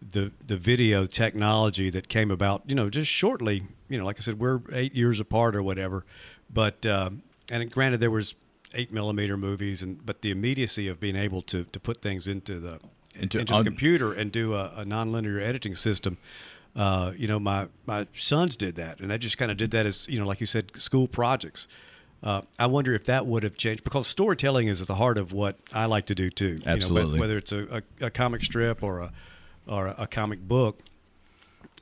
the 0.00 0.32
the 0.46 0.56
video 0.56 1.06
technology 1.06 1.90
that 1.90 2.08
came 2.08 2.30
about, 2.30 2.62
you 2.66 2.74
know, 2.74 2.88
just 2.88 3.10
shortly, 3.10 3.64
you 3.88 3.98
know, 3.98 4.04
like 4.04 4.18
I 4.18 4.20
said, 4.20 4.38
we're 4.38 4.60
eight 4.72 4.94
years 4.94 5.18
apart 5.18 5.56
or 5.56 5.62
whatever, 5.62 6.04
but 6.48 6.86
um, 6.86 7.22
and 7.50 7.70
granted 7.70 7.98
there 8.00 8.10
was 8.10 8.34
eight 8.74 8.92
millimeter 8.92 9.36
movies 9.36 9.82
and 9.82 10.04
but 10.04 10.22
the 10.22 10.30
immediacy 10.30 10.86
of 10.88 11.00
being 11.00 11.16
able 11.16 11.42
to 11.42 11.64
to 11.64 11.80
put 11.80 12.00
things 12.00 12.28
into 12.28 12.60
the 12.60 12.78
Into 13.14 13.40
into, 13.40 13.54
un- 13.54 13.64
the 13.64 13.70
computer 13.70 14.12
and 14.12 14.30
do 14.30 14.54
a, 14.54 14.66
a 14.76 14.84
nonlinear 14.84 15.40
editing 15.40 15.74
system. 15.74 16.18
Uh, 16.76 17.12
you 17.16 17.26
know, 17.26 17.40
my 17.40 17.68
my 17.86 18.06
sons 18.12 18.56
did 18.56 18.76
that, 18.76 19.00
and 19.00 19.12
I 19.12 19.16
just 19.16 19.38
kind 19.38 19.50
of 19.50 19.56
did 19.56 19.70
that 19.70 19.86
as 19.86 20.06
you 20.08 20.18
know, 20.18 20.26
like 20.26 20.40
you 20.40 20.46
said, 20.46 20.76
school 20.76 21.08
projects. 21.08 21.66
Uh, 22.22 22.42
I 22.58 22.66
wonder 22.66 22.94
if 22.94 23.04
that 23.04 23.26
would 23.26 23.42
have 23.42 23.56
changed 23.56 23.84
because 23.84 24.06
storytelling 24.06 24.68
is 24.68 24.80
at 24.80 24.86
the 24.86 24.94
heart 24.94 25.16
of 25.16 25.32
what 25.32 25.58
I 25.72 25.86
like 25.86 26.06
to 26.06 26.14
do 26.14 26.28
too. 26.28 26.46
You 26.46 26.64
know, 26.64 26.72
Absolutely. 26.72 27.20
whether 27.20 27.38
it's 27.38 27.52
a, 27.52 27.82
a, 28.00 28.06
a 28.06 28.10
comic 28.10 28.42
strip 28.42 28.82
or 28.82 29.00
a 29.00 29.12
or 29.66 29.88
a, 29.88 30.06
comic 30.06 30.40
book. 30.40 30.80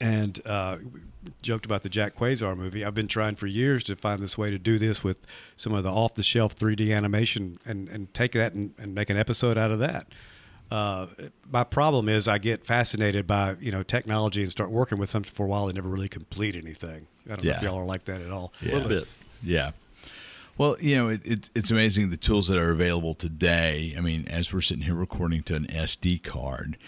And 0.01 0.41
uh, 0.47 0.79
we 0.93 1.01
joked 1.43 1.67
about 1.67 1.83
the 1.83 1.89
Jack 1.89 2.17
Quasar 2.17 2.57
movie. 2.57 2.85
I've 2.85 2.95
been 2.95 3.09
trying 3.09 3.37
for 3.37 3.47
years 3.47 3.85
to 3.85 3.97
find 3.97 4.23
this 4.23 4.37
way 4.37 4.51
to 4.51 4.59
do 4.59 4.79
this 4.79 5.05
with 5.05 5.25
some 5.57 5.73
of 5.73 5.85
the 5.85 5.91
off 5.91 6.15
the 6.15 6.23
shelf 6.23 6.57
3D 6.57 6.95
animation 6.95 7.59
and, 7.65 7.89
and 7.89 8.13
take 8.13 8.33
that 8.33 8.53
and, 8.53 8.75
and 8.79 8.95
make 8.95 9.11
an 9.11 9.17
episode 9.17 9.57
out 9.57 9.71
of 9.71 9.79
that. 9.81 10.07
Uh, 10.71 11.07
my 11.51 11.63
problem 11.65 12.09
is 12.09 12.27
I 12.27 12.39
get 12.39 12.65
fascinated 12.65 13.27
by 13.27 13.57
you 13.61 13.71
know 13.71 13.83
technology 13.83 14.43
and 14.43 14.51
start 14.51 14.71
working 14.71 14.99
with 14.99 15.11
something 15.11 15.33
for 15.33 15.47
a 15.47 15.49
while 15.49 15.67
and 15.67 15.75
never 15.77 15.89
really 15.89 16.09
complete 16.09 16.57
anything. 16.57 17.07
I 17.27 17.37
don't 17.37 17.45
know 17.45 17.51
if 17.53 17.63
y'all 17.63 17.79
are 17.79 17.85
like 17.85 18.05
that 18.07 18.21
at 18.21 18.31
all. 18.31 18.53
A 18.63 18.67
little 18.75 18.89
bit. 18.89 19.09
Yeah. 19.43 19.73
Well, 20.57 20.77
you 20.81 20.95
know, 20.97 21.09
it, 21.09 21.21
it, 21.25 21.51
it's 21.55 21.71
amazing 21.73 22.11
the 22.11 22.17
tools 22.17 22.47
that 22.49 22.57
are 22.59 22.71
available 22.71 23.15
today. 23.15 23.93
I 23.99 24.01
mean, 24.01 24.27
as 24.29 24.53
we're 24.53 24.61
sitting 24.61 24.85
here 24.85 24.95
recording 24.95 25.43
to 25.45 25.57
an 25.57 25.67
SD 25.67 26.23
card, 26.23 26.79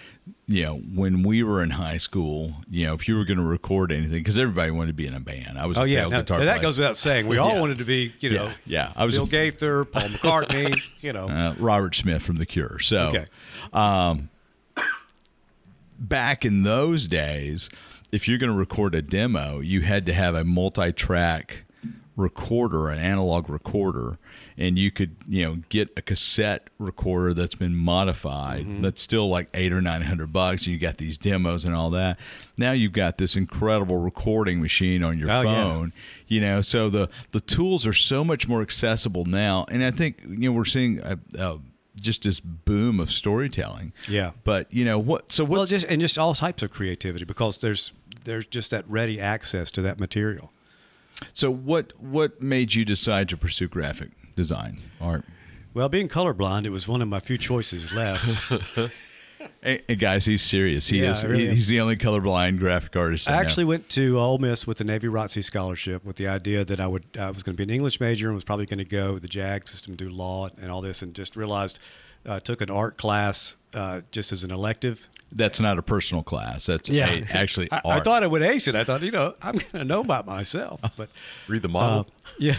you 0.46 0.62
know, 0.62 0.76
when 0.76 1.24
we 1.24 1.42
were 1.42 1.60
in 1.60 1.70
high 1.70 1.96
school, 1.96 2.56
you 2.70 2.86
know, 2.86 2.94
if 2.94 3.08
you 3.08 3.16
were 3.16 3.24
going 3.24 3.38
to 3.38 3.44
record 3.44 3.90
anything, 3.90 4.12
because 4.20 4.38
everybody 4.38 4.70
wanted 4.70 4.88
to 4.88 4.92
be 4.94 5.06
in 5.08 5.14
a 5.14 5.20
band. 5.20 5.58
I 5.58 5.66
was 5.66 5.76
Oh 5.76 5.82
a 5.82 5.86
yeah, 5.86 6.02
now, 6.04 6.22
that 6.22 6.26
player. 6.28 6.58
goes 6.62 6.78
without 6.78 6.96
saying. 6.96 7.26
We 7.26 7.38
all 7.38 7.54
Yeah. 7.54 7.60
wanted 7.60 7.78
to 7.78 7.84
be, 7.84 8.14
you 8.20 8.30
know, 8.30 8.44
Yeah, 8.46 8.54
yeah. 8.66 8.92
I 8.94 9.04
was 9.04 9.16
Bill 9.16 9.24
a- 9.24 9.28
Gaither, 9.28 9.84
Paul 9.84 10.02
McCartney, 10.10 10.72
you 11.00 11.12
know. 11.12 11.28
uh, 11.28 11.54
Robert 11.58 11.96
Smith 11.96 12.22
from 12.22 12.36
The 12.36 12.46
Cure. 12.46 12.78
So, 12.78 13.08
Okay. 13.08 13.26
um, 13.72 14.30
back 15.98 16.44
in 16.44 16.62
those 16.62 17.08
days, 17.08 17.68
if 18.12 18.28
you're 18.28 18.38
going 18.38 18.52
to 18.52 18.56
record 18.58 18.94
a 18.94 19.02
demo, 19.02 19.58
you 19.58 19.80
had 19.80 20.06
to 20.06 20.12
have 20.12 20.34
a 20.36 20.44
multi-track 20.44 21.64
recorder, 22.16 22.88
an 22.88 22.98
analog 22.98 23.48
recorder, 23.50 24.18
and 24.56 24.78
you 24.78 24.90
could, 24.90 25.16
you 25.28 25.44
know, 25.44 25.56
get 25.68 25.90
a 25.96 26.02
cassette 26.02 26.68
recorder 26.78 27.34
that's 27.34 27.54
been 27.54 27.76
modified. 27.76 28.62
Mm-hmm. 28.66 28.80
That's 28.82 29.02
still 29.02 29.28
like 29.28 29.48
eight 29.54 29.72
or 29.72 29.80
nine 29.82 30.02
hundred 30.02 30.32
bucks. 30.32 30.64
And 30.64 30.72
you 30.72 30.78
got 30.78 30.96
these 30.96 31.18
demos 31.18 31.64
and 31.64 31.74
all 31.74 31.90
that. 31.90 32.18
Now 32.56 32.72
you've 32.72 32.92
got 32.94 33.18
this 33.18 33.36
incredible 33.36 33.98
recording 33.98 34.60
machine 34.60 35.04
on 35.04 35.18
your 35.18 35.30
Oh, 35.30 35.42
yeah. 35.42 35.54
phone. 35.54 35.92
You 36.26 36.40
know, 36.40 36.60
so 36.62 36.88
the 36.88 37.08
the 37.32 37.40
tools 37.40 37.86
are 37.86 37.92
so 37.92 38.24
much 38.24 38.48
more 38.48 38.62
accessible 38.62 39.24
now, 39.26 39.66
and 39.70 39.84
I 39.84 39.90
think 39.90 40.22
you 40.26 40.48
know 40.48 40.52
we're 40.52 40.64
seeing 40.64 41.00
a, 41.00 41.18
a, 41.38 41.58
just 42.00 42.22
this 42.22 42.40
boom 42.40 42.98
of 42.98 43.10
storytelling. 43.12 43.92
Yeah. 44.08 44.32
But 44.44 44.72
you 44.72 44.84
know 44.84 44.98
what? 44.98 45.32
So 45.32 45.44
Well, 45.44 45.66
just 45.66 45.86
and 45.86 46.00
just 46.00 46.18
all 46.18 46.34
types 46.34 46.62
of 46.62 46.70
creativity 46.70 47.24
because 47.26 47.58
there's 47.58 47.92
there's 48.24 48.46
just 48.46 48.70
that 48.70 48.88
ready 48.88 49.20
access 49.20 49.70
to 49.72 49.82
that 49.82 50.00
material. 50.00 50.50
So 51.32 51.50
what 51.50 51.92
what 52.00 52.40
made 52.42 52.74
you 52.74 52.84
decide 52.84 53.28
to 53.30 53.36
pursue 53.36 53.68
graphic 53.68 54.10
design 54.34 54.78
art? 55.00 55.24
Well, 55.74 55.88
being 55.88 56.08
colorblind, 56.08 56.64
it 56.64 56.70
was 56.70 56.88
one 56.88 57.02
of 57.02 57.08
my 57.08 57.20
few 57.20 57.36
choices 57.36 57.92
left. 57.92 58.52
And, 59.62 59.80
and 59.88 59.98
guys, 59.98 60.24
he's 60.24 60.42
serious. 60.42 60.88
He 60.88 61.02
Yeah, 61.02 61.12
is. 61.12 61.24
Really 61.24 61.48
am. 61.48 61.54
he's 61.54 61.68
the 61.68 61.80
only 61.80 61.96
colorblind 61.96 62.58
graphic 62.58 62.96
artist. 62.96 63.28
I 63.28 63.34
actually 63.34 63.64
went 63.64 63.88
to 63.90 64.18
Ole 64.18 64.38
Miss 64.38 64.66
with 64.66 64.78
the 64.78 64.84
Navy 64.84 65.06
ROTC 65.08 65.42
scholarship 65.44 66.04
with 66.04 66.16
the 66.16 66.26
idea 66.26 66.64
that 66.64 66.80
I 66.80 66.86
would 66.86 67.04
I 67.18 67.30
was 67.30 67.42
going 67.42 67.54
to 67.54 67.56
be 67.56 67.62
an 67.62 67.70
English 67.74 68.00
major 68.00 68.26
and 68.26 68.34
was 68.34 68.44
probably 68.44 68.66
going 68.66 68.78
to 68.78 68.84
go 68.84 69.12
with 69.14 69.22
the 69.22 69.28
JAG 69.28 69.68
system, 69.68 69.94
do 69.94 70.08
law 70.08 70.48
and 70.60 70.70
all 70.70 70.80
this, 70.80 71.00
and 71.02 71.14
just 71.14 71.36
realized 71.36 71.78
uh, 72.24 72.40
took 72.40 72.60
an 72.60 72.70
art 72.70 72.96
class 72.96 73.56
uh, 73.74 74.00
just 74.10 74.32
as 74.32 74.42
an 74.42 74.50
elective. 74.50 75.08
That's 75.32 75.60
not 75.60 75.78
a 75.78 75.82
personal 75.82 76.22
class. 76.22 76.66
That's 76.66 76.88
a- 76.88 77.26
actually 77.30 77.68
I, 77.72 77.80
art. 77.84 78.00
I 78.00 78.00
thought 78.00 78.22
I 78.22 78.26
would 78.26 78.42
ace 78.42 78.68
it. 78.68 78.74
I 78.74 78.84
thought, 78.84 79.02
you 79.02 79.10
know, 79.10 79.34
I'm 79.42 79.58
going 79.58 79.70
to 79.72 79.84
know 79.84 80.00
about 80.00 80.26
myself. 80.26 80.80
But 80.96 81.10
Read 81.48 81.62
the 81.62 81.68
uh, 81.68 81.72
model. 81.72 82.06
yeah, 82.38 82.56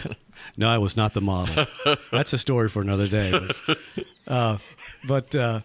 no, 0.56 0.68
I 0.68 0.78
was 0.78 0.96
not 0.96 1.14
the 1.14 1.20
model. 1.20 1.66
That's 2.12 2.32
a 2.32 2.38
story 2.38 2.68
for 2.68 2.82
another 2.82 3.08
day. 3.08 3.32
But, 3.66 3.78
uh, 4.28 4.58
but 5.06 5.34
uh, 5.34 5.60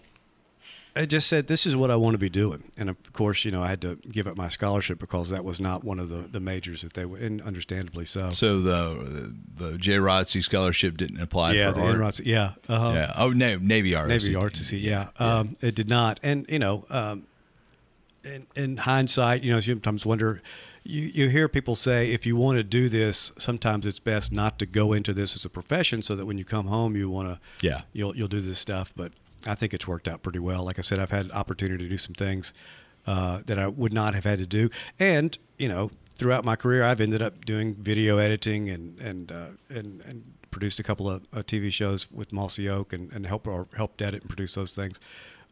I 0.95 1.06
just 1.06 1.27
said, 1.27 1.47
this 1.47 1.65
is 1.65 1.75
what 1.75 1.89
I 1.89 1.95
want 1.95 2.13
to 2.13 2.19
be 2.19 2.29
doing. 2.29 2.71
And 2.77 2.88
of 2.88 3.13
course, 3.13 3.45
you 3.45 3.51
know, 3.51 3.63
I 3.63 3.69
had 3.69 3.82
to 3.82 3.95
give 4.12 4.27
up 4.27 4.38
my 4.38 4.47
scholarship 4.49 4.99
because 4.99 5.29
that 5.29 5.43
was 5.43 5.60
not 5.60 5.84
one 5.84 5.99
of 5.99 6.10
the, 6.10 6.27
the 6.32 6.39
majors 6.39 6.84
that 6.84 6.93
they 6.93 7.06
were, 7.06 7.17
and 7.17 7.41
understandably 7.41 8.06
so. 8.06 8.29
so 8.29 8.62
the 8.62 9.34
the 9.58 9.77
J. 9.79 9.93
Rotzi 9.95 10.43
scholarship 10.43 10.97
didn't 10.97 11.19
apply 11.19 11.53
yeah, 11.53 11.71
for 11.71 11.79
the 11.79 11.86
art. 11.86 11.95
NROTC, 11.95 12.25
yeah, 12.25 12.53
uh-huh. 12.69 12.91
yeah. 12.93 13.13
Oh, 13.15 13.32
no, 13.32 13.58
Navy 13.58 13.95
art. 13.95 14.08
Navy 14.10 14.34
Artsy, 14.34 14.82
yeah. 14.82 15.10
Um, 15.17 15.56
it 15.62 15.73
did 15.73 15.89
not, 15.89 16.19
and 16.21 16.45
you 16.47 16.60
know, 16.60 16.86
um, 16.91 17.25
in, 18.23 18.45
in 18.56 18.77
hindsight, 18.77 19.43
you 19.43 19.51
know, 19.51 19.60
sometimes 19.60 20.06
wonder. 20.06 20.41
You, 20.86 21.03
you 21.13 21.29
hear 21.29 21.47
people 21.47 21.77
say 21.77 22.12
if 22.12 22.25
you 22.25 22.36
want 22.36 22.58
to 22.58 22.63
do 22.63 22.89
this, 22.89 23.32
sometimes 23.38 23.86
it's 23.86 23.99
best 24.01 24.34
not 24.34 24.60
to 24.60 24.65
go 24.65 24.91
into 24.91 25.13
this 25.13 25.34
as 25.34 25.45
a 25.45 25.49
profession, 25.49 26.01
so 26.01 26.13
that 26.17 26.25
when 26.25 26.38
you 26.38 26.43
come 26.43 26.67
home, 26.67 26.97
you 26.97 27.10
want 27.10 27.29
to, 27.29 27.39
Yeah. 27.65 27.84
you'll 27.93 28.13
you'll 28.17 28.27
do 28.27 28.41
this 28.41 28.60
stuff. 28.60 28.93
But 28.93 29.13
I 29.45 29.56
think 29.56 29.73
it's 29.73 29.88
worked 29.88 30.08
out 30.08 30.23
pretty 30.23 30.39
well. 30.39 30.63
Like 30.63 30.79
I 30.79 30.82
said, 30.82 30.99
I've 30.99 31.12
had 31.12 31.32
opportunity 31.32 31.84
to 31.84 31.89
do 31.89 31.97
some 31.97 32.13
things 32.13 32.53
uh, 33.06 33.41
that 33.45 33.60
I 33.60 33.67
would 33.67 33.93
not 33.93 34.13
have 34.15 34.23
had 34.23 34.39
to 34.39 34.45
do, 34.45 34.69
and 34.99 35.38
you 35.58 35.67
know, 35.67 35.91
throughout 36.15 36.45
my 36.45 36.56
career, 36.56 36.84
I've 36.84 37.01
ended 37.01 37.21
up 37.21 37.45
doing 37.45 37.73
video 37.73 38.17
editing 38.17 38.69
and 38.69 38.99
and 38.99 39.32
uh, 39.32 39.47
and, 39.69 40.01
and 40.01 40.34
produced 40.51 40.79
a 40.79 40.84
couple 40.84 41.10
of 41.10 41.23
uh, 41.34 41.38
TV 41.38 41.71
shows 41.71 42.10
with 42.12 42.32
Mossy 42.32 42.69
Oak 42.69 42.93
and 42.93 43.12
and 43.12 43.25
helped 43.25 43.47
or 43.47 43.67
helped 43.75 44.01
edit 44.01 44.21
and 44.21 44.29
produce 44.29 44.56
those 44.56 44.73
things. 44.73 44.99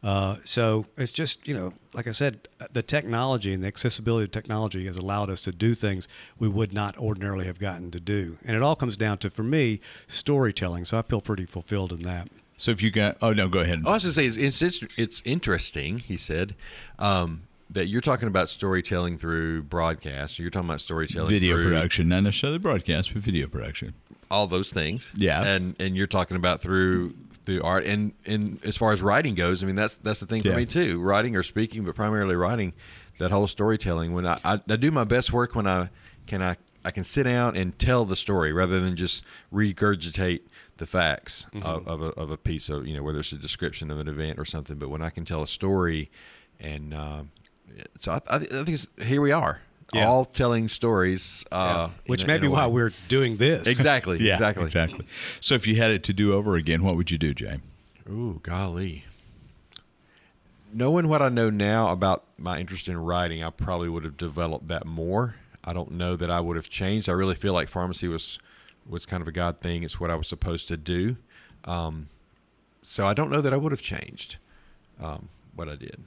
Uh, 0.02 0.36
so 0.44 0.86
it's 0.96 1.12
just 1.12 1.46
you 1.46 1.54
know, 1.54 1.74
like 1.94 2.08
I 2.08 2.10
said, 2.10 2.48
the 2.72 2.82
technology 2.82 3.52
and 3.52 3.62
the 3.62 3.68
accessibility 3.68 4.24
of 4.24 4.32
technology 4.32 4.86
has 4.86 4.96
allowed 4.96 5.30
us 5.30 5.42
to 5.42 5.52
do 5.52 5.74
things 5.74 6.08
we 6.38 6.48
would 6.48 6.72
not 6.72 6.96
ordinarily 6.98 7.46
have 7.46 7.58
gotten 7.58 7.90
to 7.92 8.00
do, 8.00 8.38
and 8.44 8.56
it 8.56 8.62
all 8.62 8.74
comes 8.74 8.96
down 8.96 9.18
to, 9.18 9.30
for 9.30 9.44
me, 9.44 9.80
storytelling. 10.08 10.84
So 10.84 10.98
I 10.98 11.02
feel 11.02 11.20
pretty 11.20 11.46
fulfilled 11.46 11.92
in 11.92 12.02
that. 12.02 12.28
So 12.62 12.70
if 12.70 12.80
you 12.80 12.92
got, 12.92 13.16
oh 13.20 13.32
no, 13.32 13.48
go 13.48 13.58
ahead. 13.58 13.82
I 13.84 13.90
was 13.90 14.04
going 14.04 14.14
to 14.14 14.32
say 14.32 14.40
it's, 14.40 14.62
it's 14.62 14.84
it's 14.96 15.20
interesting. 15.24 15.98
He 15.98 16.16
said 16.16 16.54
um, 16.96 17.42
that 17.68 17.86
you're 17.88 18.00
talking 18.00 18.28
about 18.28 18.48
storytelling 18.48 19.18
through 19.18 19.64
broadcast. 19.64 20.38
You're 20.38 20.48
talking 20.48 20.68
about 20.68 20.80
storytelling 20.80 21.28
video 21.28 21.56
through 21.56 21.64
production, 21.64 22.08
not 22.08 22.22
necessarily 22.22 22.58
broadcast, 22.60 23.12
but 23.12 23.20
video 23.20 23.48
production. 23.48 23.94
all 24.30 24.46
those 24.46 24.72
things. 24.72 25.10
Yeah. 25.16 25.42
and 25.44 25.74
and 25.80 25.96
you're 25.96 26.06
talking 26.06 26.36
about 26.36 26.60
through 26.60 27.14
the 27.46 27.60
art 27.60 27.84
and 27.84 28.12
and 28.26 28.60
as 28.64 28.76
far 28.76 28.92
as 28.92 29.02
writing 29.02 29.34
goes, 29.34 29.64
I 29.64 29.66
mean 29.66 29.74
that's 29.74 29.96
that's 29.96 30.20
the 30.20 30.26
thing 30.26 30.42
for 30.42 30.50
Yeah. 30.50 30.56
me 30.58 30.64
too. 30.66 31.00
Writing 31.00 31.34
or 31.34 31.42
speaking, 31.42 31.84
but 31.84 31.96
primarily 31.96 32.36
writing. 32.36 32.74
That 33.18 33.32
whole 33.32 33.48
storytelling. 33.48 34.12
When 34.14 34.24
I, 34.24 34.38
I 34.44 34.60
I 34.68 34.76
do 34.76 34.92
my 34.92 35.02
best 35.02 35.32
work 35.32 35.56
when 35.56 35.66
I 35.66 35.88
can 36.28 36.40
I 36.40 36.58
I 36.84 36.92
can 36.92 37.02
sit 37.02 37.24
down 37.24 37.56
and 37.56 37.76
tell 37.76 38.04
the 38.04 38.14
story 38.16 38.52
rather 38.52 38.80
than 38.80 38.94
just 38.94 39.24
regurgitate 39.52 40.42
the 40.82 40.86
facts 40.86 41.46
of, 41.62 41.86
of, 41.86 42.02
a, 42.02 42.06
of 42.22 42.32
a 42.32 42.36
piece 42.36 42.68
of 42.68 42.88
you 42.88 42.96
know 42.96 43.04
whether 43.04 43.20
it's 43.20 43.30
a 43.30 43.36
description 43.36 43.88
of 43.88 44.00
an 44.00 44.08
event 44.08 44.36
or 44.36 44.44
something. 44.44 44.78
But 44.78 44.88
when 44.88 45.00
I 45.00 45.10
can 45.10 45.24
tell 45.24 45.40
a 45.40 45.46
story, 45.46 46.10
and 46.58 46.92
um, 46.92 47.30
so 48.00 48.10
I, 48.10 48.16
I, 48.28 48.36
I 48.36 48.38
think 48.64 48.70
it's, 48.70 48.88
here 49.00 49.20
we 49.20 49.30
are, 49.30 49.60
Yeah. 49.94 50.08
all 50.08 50.24
telling 50.24 50.66
stories, 50.66 51.44
uh, 51.52 51.90
Which 52.06 52.24
in 52.24 52.30
a- 52.30 52.32
may 52.34 52.38
be 52.40 52.48
why 52.48 52.66
we're 52.66 52.92
doing 53.06 53.36
this. 53.36 53.68
exactly 53.68 54.18
Yeah, 54.26 54.32
exactly 54.32 54.64
exactly. 54.64 55.06
So 55.40 55.54
if 55.54 55.68
you 55.68 55.76
had 55.76 55.92
it 55.92 56.02
to 56.04 56.12
do 56.12 56.32
over 56.34 56.56
again, 56.56 56.82
what 56.82 56.96
would 56.96 57.12
you 57.12 57.18
do, 57.18 57.32
Jay? 57.32 57.58
Ooh, 58.10 58.40
golly. 58.42 59.04
Knowing 60.72 61.06
what 61.06 61.22
I 61.22 61.28
know 61.28 61.48
now 61.50 61.92
about 61.92 62.24
my 62.38 62.58
interest 62.58 62.88
in 62.88 62.96
writing, 62.96 63.44
I 63.44 63.50
probably 63.50 63.88
would 63.88 64.02
have 64.04 64.16
developed 64.16 64.66
that 64.68 64.84
more. 64.86 65.36
I 65.62 65.72
don't 65.72 65.92
know 65.92 66.16
that 66.16 66.28
I 66.30 66.40
would 66.40 66.56
have 66.56 66.68
changed. 66.68 67.08
I 67.08 67.12
really 67.12 67.34
feel 67.36 67.52
like 67.52 67.68
pharmacy 67.68 68.08
was 68.08 68.38
was 68.88 69.06
kind 69.06 69.20
of 69.20 69.28
a 69.28 69.32
God 69.32 69.60
thing. 69.60 69.82
It's 69.82 69.98
what 70.00 70.10
I 70.10 70.14
was 70.14 70.28
supposed 70.28 70.68
to 70.68 70.76
do. 70.76 71.16
Um, 71.64 72.08
so 72.82 73.06
I 73.06 73.14
don't 73.14 73.30
know 73.30 73.40
that 73.40 73.52
I 73.52 73.56
would 73.56 73.72
have 73.72 73.82
changed 73.82 74.36
um, 75.00 75.28
what 75.54 75.68
I 75.68 75.76
did. 75.76 76.02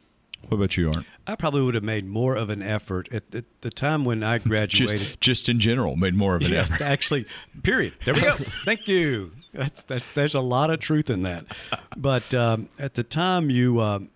What 0.48 0.58
about 0.58 0.78
you, 0.78 0.88
Art? 0.88 1.06
I 1.26 1.36
probably 1.36 1.64
would 1.64 1.74
have 1.74 1.84
made 1.84 2.06
more 2.06 2.36
of 2.36 2.50
an 2.52 2.62
effort 2.62 3.12
at 3.12 3.32
the, 3.32 3.46
the 3.62 3.72
time 3.72 4.06
when 4.06 4.22
I 4.24 4.38
graduated. 4.40 5.00
Just, 5.08 5.22
just 5.22 5.50
in 5.50 5.60
general, 5.60 5.96
made 5.96 6.14
more 6.14 6.36
of 6.36 6.44
an 6.44 6.52
Yeah, 6.52 6.60
effort. 6.60 6.82
actually, 6.82 7.26
period. 7.64 7.94
There 8.04 8.14
we 8.14 8.22
go. 8.22 8.36
Thank 8.66 8.88
you. 8.88 9.32
That's, 9.54 9.84
that's 9.84 10.12
there's 10.12 10.36
a 10.36 10.42
lot 10.42 10.70
of 10.70 10.80
truth 10.82 11.10
in 11.10 11.24
that. 11.24 11.46
But 11.96 12.34
um, 12.36 12.70
at 12.78 12.94
the 12.96 13.04
time, 13.04 13.50
you 13.50 13.82
um, 13.82 14.10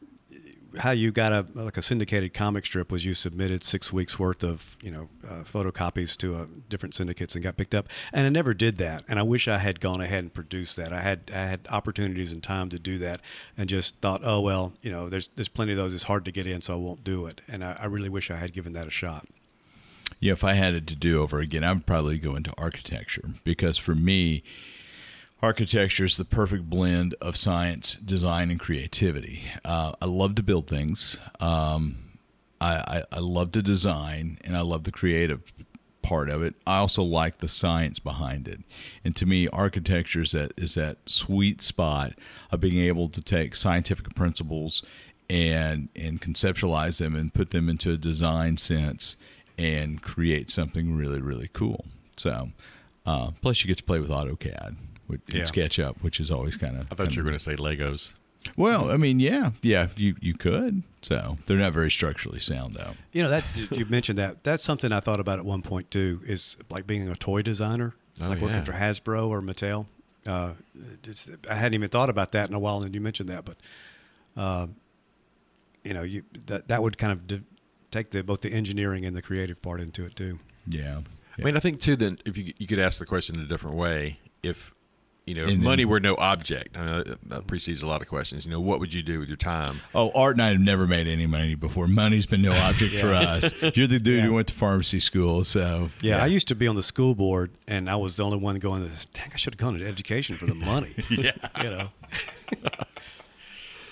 how 0.78 0.92
you 0.92 1.12
got 1.12 1.32
a 1.32 1.46
like 1.54 1.78
a 1.78 1.82
syndicated 1.82 2.34
comic 2.34 2.66
strip 2.66 2.92
was 2.92 3.06
you 3.06 3.14
submitted 3.14 3.64
six 3.64 3.92
weeks 3.92 4.20
worth 4.20 4.44
of 4.44 4.78
you 4.82 4.92
know 4.92 5.10
uh, 5.28 5.44
photocopies 5.44 6.16
to 6.18 6.36
uh, 6.36 6.46
different 6.70 6.96
syndicates 6.96 7.36
and 7.36 7.44
got 7.44 7.58
picked 7.58 7.76
up. 7.76 7.88
And 8.14 8.26
I 8.26 8.30
never 8.30 8.54
did 8.54 8.78
that. 8.78 9.04
And 9.08 9.20
I 9.20 9.24
wish 9.24 9.48
I 9.48 9.58
had 9.58 9.80
gone 9.80 10.02
ahead 10.02 10.20
and 10.20 10.34
produced 10.34 10.76
that. 10.78 10.94
I 10.94 11.02
had 11.02 11.32
I 11.34 11.46
had 11.46 11.68
opportunities 11.70 12.32
and 12.32 12.44
time 12.44 12.70
to 12.70 12.80
do 12.80 12.98
that, 13.00 13.22
and 13.58 13.70
just 13.70 13.96
thought, 13.98 14.22
oh 14.24 14.42
well, 14.42 14.74
you 14.82 14.92
know, 14.92 15.10
there's 15.10 15.30
there's 15.36 15.50
plenty 15.50 15.72
of 15.72 15.78
those. 15.78 15.94
It's 15.94 16.04
hard 16.04 16.26
to 16.26 16.32
get 16.32 16.48
in, 16.48 16.62
so 16.62 16.74
I 16.74 16.78
won't 16.78 17.04
do 17.04 17.26
it. 17.26 17.42
And 17.48 17.64
I, 17.64 17.78
I 17.80 17.86
really 17.86 18.10
wish 18.10 18.30
I 18.30 18.38
had 18.38 18.54
given 18.54 18.74
that 18.74 18.88
a 18.88 18.92
shot. 18.92 19.28
Yeah, 20.20 20.34
if 20.34 20.44
I 20.44 20.54
had 20.54 20.74
it 20.74 20.88
to 20.88 20.96
do 20.96 21.22
over 21.22 21.40
again, 21.40 21.64
I 21.64 21.72
would 21.72 21.86
probably 21.86 22.18
go 22.18 22.36
into 22.36 22.54
architecture 22.58 23.30
because 23.44 23.78
for 23.78 23.96
me, 23.96 24.44
architecture 25.42 26.06
is 26.06 26.18
the 26.18 26.26
perfect 26.26 26.70
blend 26.70 27.16
of 27.22 27.38
science, 27.38 27.96
design, 27.96 28.52
and 28.52 28.60
creativity. 28.60 29.44
Uh, 29.64 29.94
I 30.02 30.06
love 30.06 30.36
to 30.36 30.44
build 30.44 30.68
things. 30.68 31.18
Um, 31.40 31.98
I, 32.62 33.04
I, 33.12 33.18
I 33.18 33.20
love 33.20 33.52
to 33.54 33.62
design, 33.62 34.38
and 34.44 34.58
I 34.58 34.62
love 34.62 34.84
the 34.84 34.92
creative 34.92 35.54
part 36.02 36.30
of 36.30 36.42
it. 36.42 36.56
I 36.66 36.78
also 36.78 37.04
like 37.04 37.40
the 37.40 37.48
science 37.48 38.00
behind 38.00 38.48
it. 38.48 38.62
And 39.04 39.16
to 39.16 39.26
me, 39.26 39.48
architecture 39.50 40.22
is 40.22 40.32
that 40.32 40.54
is 40.58 40.76
that 40.76 40.98
sweet 41.06 41.62
spot 41.62 42.14
of 42.52 42.60
being 42.60 42.80
able 42.80 43.10
to 43.10 43.22
take 43.22 43.56
scientific 43.56 44.16
principles 44.16 44.84
and 45.30 45.90
and 45.96 46.22
conceptualize 46.22 47.00
them 47.00 47.16
and 47.16 47.34
put 47.34 47.52
them 47.52 47.70
into 47.70 47.92
a 47.92 47.98
design 47.98 48.58
sense 48.58 49.16
and 49.58 50.02
create 50.02 50.50
something 50.50 50.96
really 50.96 51.22
really 51.22 51.50
cool. 51.54 51.86
So, 52.18 52.50
uh, 53.06 53.32
plus 53.42 53.64
you 53.64 53.68
get 53.68 53.78
to 53.78 53.84
play 53.84 54.00
with 54.00 54.10
AutoCAD 54.10 54.76
with, 55.10 55.22
and 55.28 55.40
Yeah. 55.40 55.44
SketchUp, 55.46 55.98
which 56.02 56.20
is 56.20 56.32
always 56.32 56.56
kind 56.56 56.78
of. 56.78 56.92
I 56.92 56.96
thought 56.96 57.16
you 57.16 57.22
were 57.24 57.30
going 57.30 57.38
to 57.38 57.44
say 57.44 57.56
Legos. 57.56 58.14
Well, 58.56 58.90
I 58.90 58.96
mean, 58.96 59.20
yeah, 59.20 59.52
yeah, 59.62 59.88
you 59.98 60.16
you 60.22 60.34
could. 60.34 60.84
So 61.02 61.38
they're 61.46 61.58
not 61.58 61.74
very 61.74 61.92
structurally 61.92 62.40
sound 62.40 62.74
though. 62.74 62.94
You 63.12 63.24
know 63.24 63.30
that 63.30 63.44
you 63.72 63.86
mentioned 63.86 64.18
that. 64.20 64.44
That's 64.46 64.64
something 64.64 64.94
I 64.94 65.02
thought 65.02 65.20
about 65.20 65.40
at 65.40 65.46
one 65.46 65.62
point 65.62 65.92
too. 65.92 66.22
Is 66.26 66.56
like 66.70 66.88
being 66.88 67.10
a 67.10 67.16
toy 67.16 67.42
designer, 67.42 67.96
Oh, 68.22 68.30
like 68.30 68.40
working 68.40 68.64
for 68.64 68.72
Hasbro 68.74 69.28
or 69.28 69.42
Mattel. 69.42 69.88
Uh, 70.26 70.54
it's, 71.04 71.30
I 71.50 71.56
hadn't 71.56 71.74
even 71.74 71.90
thought 71.90 72.10
about 72.10 72.32
that 72.32 72.48
in 72.50 72.56
a 72.56 72.60
while, 72.60 72.82
and 72.82 72.96
you 72.96 73.02
mentioned 73.02 73.28
that. 73.30 73.44
But 73.44 73.58
uh, 74.38 74.68
you 75.84 75.94
know, 75.94 76.04
you 76.04 76.24
that 76.46 76.70
that 76.70 76.82
would 76.82 76.98
kind 76.98 77.12
of 77.12 77.28
de- 77.28 77.44
take 77.92 78.12
the 78.12 78.24
both 78.24 78.40
the 78.42 78.54
engineering 78.54 79.06
and 79.06 79.16
the 79.18 79.22
creative 79.22 79.62
part 79.62 79.82
into 79.82 80.06
it 80.06 80.16
too. 80.16 80.40
Yeah. 80.66 81.02
I 81.38 81.42
mean, 81.42 81.56
I 81.58 81.60
think 81.60 81.80
too 81.82 81.96
that 81.98 82.22
if 82.26 82.38
you 82.38 82.54
you 82.58 82.68
could 82.68 82.80
ask 82.80 83.00
the 83.00 83.06
question 83.06 83.36
in 83.36 83.42
a 83.42 83.48
different 83.48 83.76
way, 83.76 84.20
if 84.44 84.74
you 85.30 85.36
know, 85.36 85.44
if 85.44 85.50
And 85.50 85.58
then- 85.60 85.64
money 85.64 85.86
were 85.86 86.00
no 86.00 86.16
object, 86.18 86.76
I 86.76 86.86
know 86.86 87.04
that- 87.04 87.30
that 87.30 87.48
precedes 87.48 87.82
a 87.84 87.88
lot 87.88 88.02
of 88.02 88.08
questions. 88.08 88.46
You 88.46 88.52
know, 88.52 88.60
what 88.60 88.80
would 88.80 88.94
you 88.94 89.04
do 89.04 89.20
with 89.20 89.28
your 89.30 89.38
time? 89.38 89.82
Oh, 89.94 90.10
Art 90.16 90.36
and 90.36 90.42
I 90.42 90.48
have 90.50 90.60
never 90.60 90.88
made 90.88 91.08
any 91.08 91.28
money 91.28 91.54
before. 91.56 91.88
Money's 91.88 92.26
been 92.26 92.42
no 92.42 92.52
object 92.68 92.96
for 92.96 93.14
us. 93.14 93.54
You're 93.76 93.88
the 93.88 94.00
dude 94.00 94.18
Yeah. 94.20 94.26
who 94.26 94.34
went 94.34 94.48
to 94.48 94.54
pharmacy 94.56 95.00
school, 95.00 95.44
so 95.44 95.92
Yeah, 96.02 96.22
I 96.24 96.26
used 96.26 96.48
to 96.50 96.56
be 96.56 96.68
on 96.68 96.76
the 96.76 96.84
school 96.84 97.14
board, 97.16 97.52
and 97.68 97.90
I 97.90 97.96
was 97.96 98.18
the 98.18 98.24
only 98.26 98.38
one 98.38 98.58
going. 98.58 98.82
Dang, 99.14 99.30
I 99.34 99.38
should 99.38 99.54
have 99.54 99.60
gone 99.60 99.78
to 99.78 99.86
education 99.88 100.36
for 100.36 100.48
the 100.48 100.56
money. 100.56 100.96
yeah, 101.10 101.32
you 101.64 101.70
know. 101.70 101.90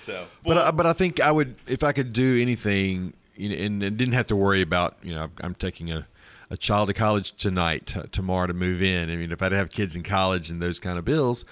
so 0.02 0.28
but 0.44 0.58
I, 0.58 0.72
but 0.72 0.86
I 0.86 0.94
think 0.94 1.20
I 1.20 1.32
would 1.32 1.56
if 1.68 1.84
I 1.84 1.92
could 1.92 2.14
do 2.14 2.42
anything, 2.42 3.14
you 3.36 3.50
know, 3.50 3.56
and, 3.56 3.84
and 3.84 3.98
didn't 3.98 4.14
have 4.14 4.28
to 4.28 4.36
worry 4.36 4.62
about 4.62 4.98
you 5.04 5.14
know 5.14 5.30
I'm 5.42 5.54
taking 5.56 5.92
a, 5.92 6.08
a 6.50 6.58
child 6.58 6.88
to 6.88 6.94
college 6.94 7.36
tonight 7.36 7.88
t- 7.88 8.02
tomorrow 8.12 8.48
to 8.48 8.54
move 8.54 8.82
in. 8.82 9.10
I 9.10 9.16
mean, 9.16 9.32
if 9.32 9.42
I'd 9.42 9.52
have 9.52 9.70
kids 9.70 9.96
in 9.96 10.04
college 10.04 10.50
and 10.50 10.62
those 10.62 10.80
kind 10.80 10.98
of 10.98 11.06
bills, 11.06 11.44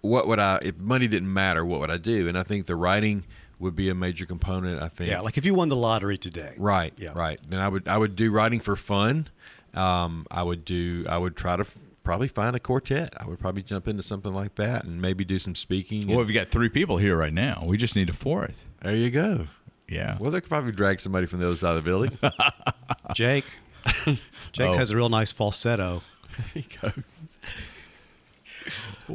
what 0.00 0.26
would 0.26 0.38
I? 0.38 0.58
If 0.62 0.76
money 0.78 1.06
didn't 1.08 1.32
matter, 1.32 1.64
what 1.64 1.80
would 1.80 1.90
I 1.90 1.98
do? 1.98 2.28
And 2.28 2.36
I 2.38 2.42
think 2.42 2.66
the 2.66 2.76
writing 2.76 3.24
would 3.58 3.76
be 3.76 3.88
a 3.88 3.94
major 3.94 4.26
component. 4.26 4.82
I 4.82 4.88
think. 4.88 5.10
Yeah, 5.10 5.20
like 5.20 5.38
if 5.38 5.46
you 5.46 5.54
won 5.54 5.68
the 5.68 5.76
lottery 5.76 6.18
today, 6.18 6.54
Right. 6.58 6.92
Yeah. 6.96 7.12
Right. 7.14 7.40
Then 7.48 7.60
I 7.60 7.68
would 7.68 7.86
I 7.88 7.96
would 7.98 8.16
do 8.16 8.30
writing 8.30 8.60
for 8.60 8.76
fun. 8.76 9.28
Um, 9.74 10.26
I 10.30 10.42
would 10.42 10.64
do 10.64 11.04
I 11.08 11.16
would 11.18 11.36
try 11.36 11.56
to 11.56 11.62
f- 11.62 11.76
probably 12.02 12.28
find 12.28 12.54
a 12.54 12.60
quartet. 12.60 13.12
I 13.16 13.26
would 13.26 13.38
probably 13.38 13.62
jump 13.62 13.88
into 13.88 14.02
something 14.02 14.32
like 14.34 14.56
that 14.56 14.84
and 14.84 15.00
maybe 15.00 15.24
do 15.24 15.38
some 15.38 15.54
speaking. 15.54 16.06
Well, 16.08 16.18
and- 16.18 16.26
we've 16.26 16.34
got 16.34 16.50
three 16.50 16.68
people 16.68 16.98
here 16.98 17.16
right 17.16 17.32
now. 17.32 17.62
We 17.66 17.76
just 17.76 17.96
need 17.96 18.10
a 18.10 18.12
fourth. 18.12 18.66
there 18.82 18.94
you 18.96 19.10
go. 19.10 19.46
Yeah. 19.88 20.16
Well, 20.18 20.30
they 20.30 20.40
could 20.40 20.48
probably 20.48 20.72
drag 20.72 20.98
somebody 21.00 21.26
from 21.26 21.40
the 21.40 21.46
other 21.46 21.56
side 21.56 21.76
of 21.76 21.82
the 21.84 21.90
building. 21.90 22.18
Jake. 23.14 23.44
Jake 24.52 24.68
Oh. 24.74 24.76
has 24.76 24.90
a 24.90 24.96
real 24.96 25.08
nice 25.08 25.32
falsetto. 25.32 26.02
there 26.36 26.46
you 26.54 26.64
go. 26.80 26.90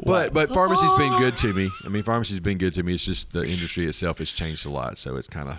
But 0.06 0.32
but 0.34 0.50
pharmacy's 0.50 0.92
been 0.94 1.18
good 1.18 1.36
to 1.40 1.54
me. 1.54 1.72
I 1.84 1.88
mean, 1.90 2.04
pharmacy's 2.04 2.40
been 2.40 2.60
good 2.60 2.76
to 2.76 2.84
me. 2.84 2.94
It's 2.94 3.04
just 3.06 3.32
the 3.32 3.42
industry 3.44 3.88
itself 3.88 4.20
has 4.20 4.32
changed 4.32 4.66
a 4.66 4.70
lot, 4.70 5.00
so 5.00 5.16
it's 5.16 5.28
kind 5.28 5.50
of 5.50 5.58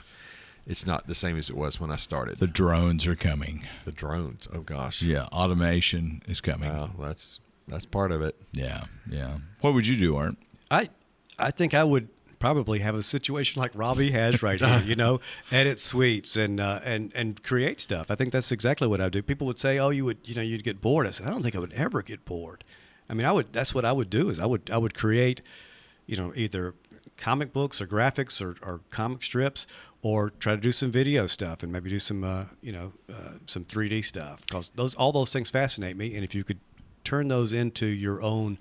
it's 0.64 0.86
not 0.86 1.08
the 1.08 1.14
same 1.16 1.36
as 1.36 1.50
it 1.50 1.56
was 1.56 1.80
when 1.80 1.90
I 1.90 1.96
started. 1.96 2.38
The 2.38 2.46
The, 2.46 2.52
drones 2.52 3.06
are 3.08 3.16
coming. 3.16 3.66
The 3.84 3.90
drones. 3.90 4.46
Oh 4.52 4.60
gosh. 4.60 5.02
Yeah. 5.02 5.24
Automation 5.32 6.22
is 6.28 6.40
coming. 6.40 6.70
Wow, 6.70 6.90
that's 7.00 7.40
that's 7.66 7.84
part 7.86 8.12
of 8.12 8.22
it. 8.22 8.36
Yeah. 8.52 8.84
Yeah. 9.10 9.38
What 9.60 9.74
would 9.74 9.88
you 9.88 9.96
do, 9.96 10.16
Art? 10.16 10.36
I 10.70 10.88
I 11.36 11.50
think 11.50 11.74
I 11.74 11.82
would 11.82 12.08
probably 12.40 12.80
have 12.80 12.96
a 12.96 13.02
situation 13.02 13.60
like 13.60 13.70
Robbie 13.74 14.10
has 14.10 14.42
right 14.42 14.58
here. 14.58 14.82
You 14.84 14.96
know, 14.96 15.20
edit 15.52 15.78
suites 15.78 16.36
and 16.36 16.58
uh, 16.58 16.80
and 16.82 17.12
and 17.14 17.40
create 17.44 17.78
stuff. 17.78 18.10
I 18.10 18.16
think 18.16 18.32
that's 18.32 18.50
exactly 18.50 18.88
what 18.88 19.00
I 19.00 19.08
do. 19.08 19.22
People 19.22 19.46
would 19.46 19.60
say, 19.60 19.78
"Oh, 19.78 19.90
you 19.90 20.04
would 20.06 20.18
you 20.24 20.34
know 20.34 20.42
you'd 20.42 20.64
get 20.64 20.80
bored." 20.80 21.06
I 21.06 21.10
said, 21.10 21.28
"I 21.28 21.30
don't 21.30 21.42
think 21.42 21.54
I 21.54 21.60
would 21.60 21.72
ever 21.74 22.02
get 22.02 22.24
bored." 22.24 22.64
I 23.08 23.14
mean, 23.14 23.26
I 23.26 23.32
would. 23.32 23.52
That's 23.52 23.72
what 23.72 23.84
I 23.84 23.92
would 23.92 24.10
do. 24.10 24.28
Is 24.30 24.40
I 24.40 24.46
would 24.46 24.68
I 24.70 24.78
would 24.78 24.94
create, 24.94 25.42
you 26.06 26.16
know, 26.16 26.32
either 26.34 26.74
comic 27.16 27.52
books 27.52 27.80
or 27.80 27.86
graphics 27.86 28.40
or, 28.40 28.56
or 28.66 28.80
comic 28.90 29.22
strips, 29.22 29.66
or 30.02 30.30
try 30.30 30.54
to 30.54 30.60
do 30.60 30.72
some 30.72 30.90
video 30.90 31.26
stuff 31.26 31.62
and 31.62 31.70
maybe 31.70 31.90
do 31.90 31.98
some 31.98 32.24
uh, 32.24 32.46
you 32.60 32.72
know 32.72 32.92
uh, 33.12 33.34
some 33.46 33.64
3D 33.64 34.04
stuff 34.04 34.40
because 34.46 34.70
those 34.74 34.94
all 34.94 35.12
those 35.12 35.32
things 35.32 35.50
fascinate 35.50 35.96
me. 35.96 36.14
And 36.14 36.24
if 36.24 36.34
you 36.34 36.42
could 36.42 36.60
turn 37.04 37.28
those 37.28 37.52
into 37.52 37.86
your 37.86 38.22
own 38.22 38.58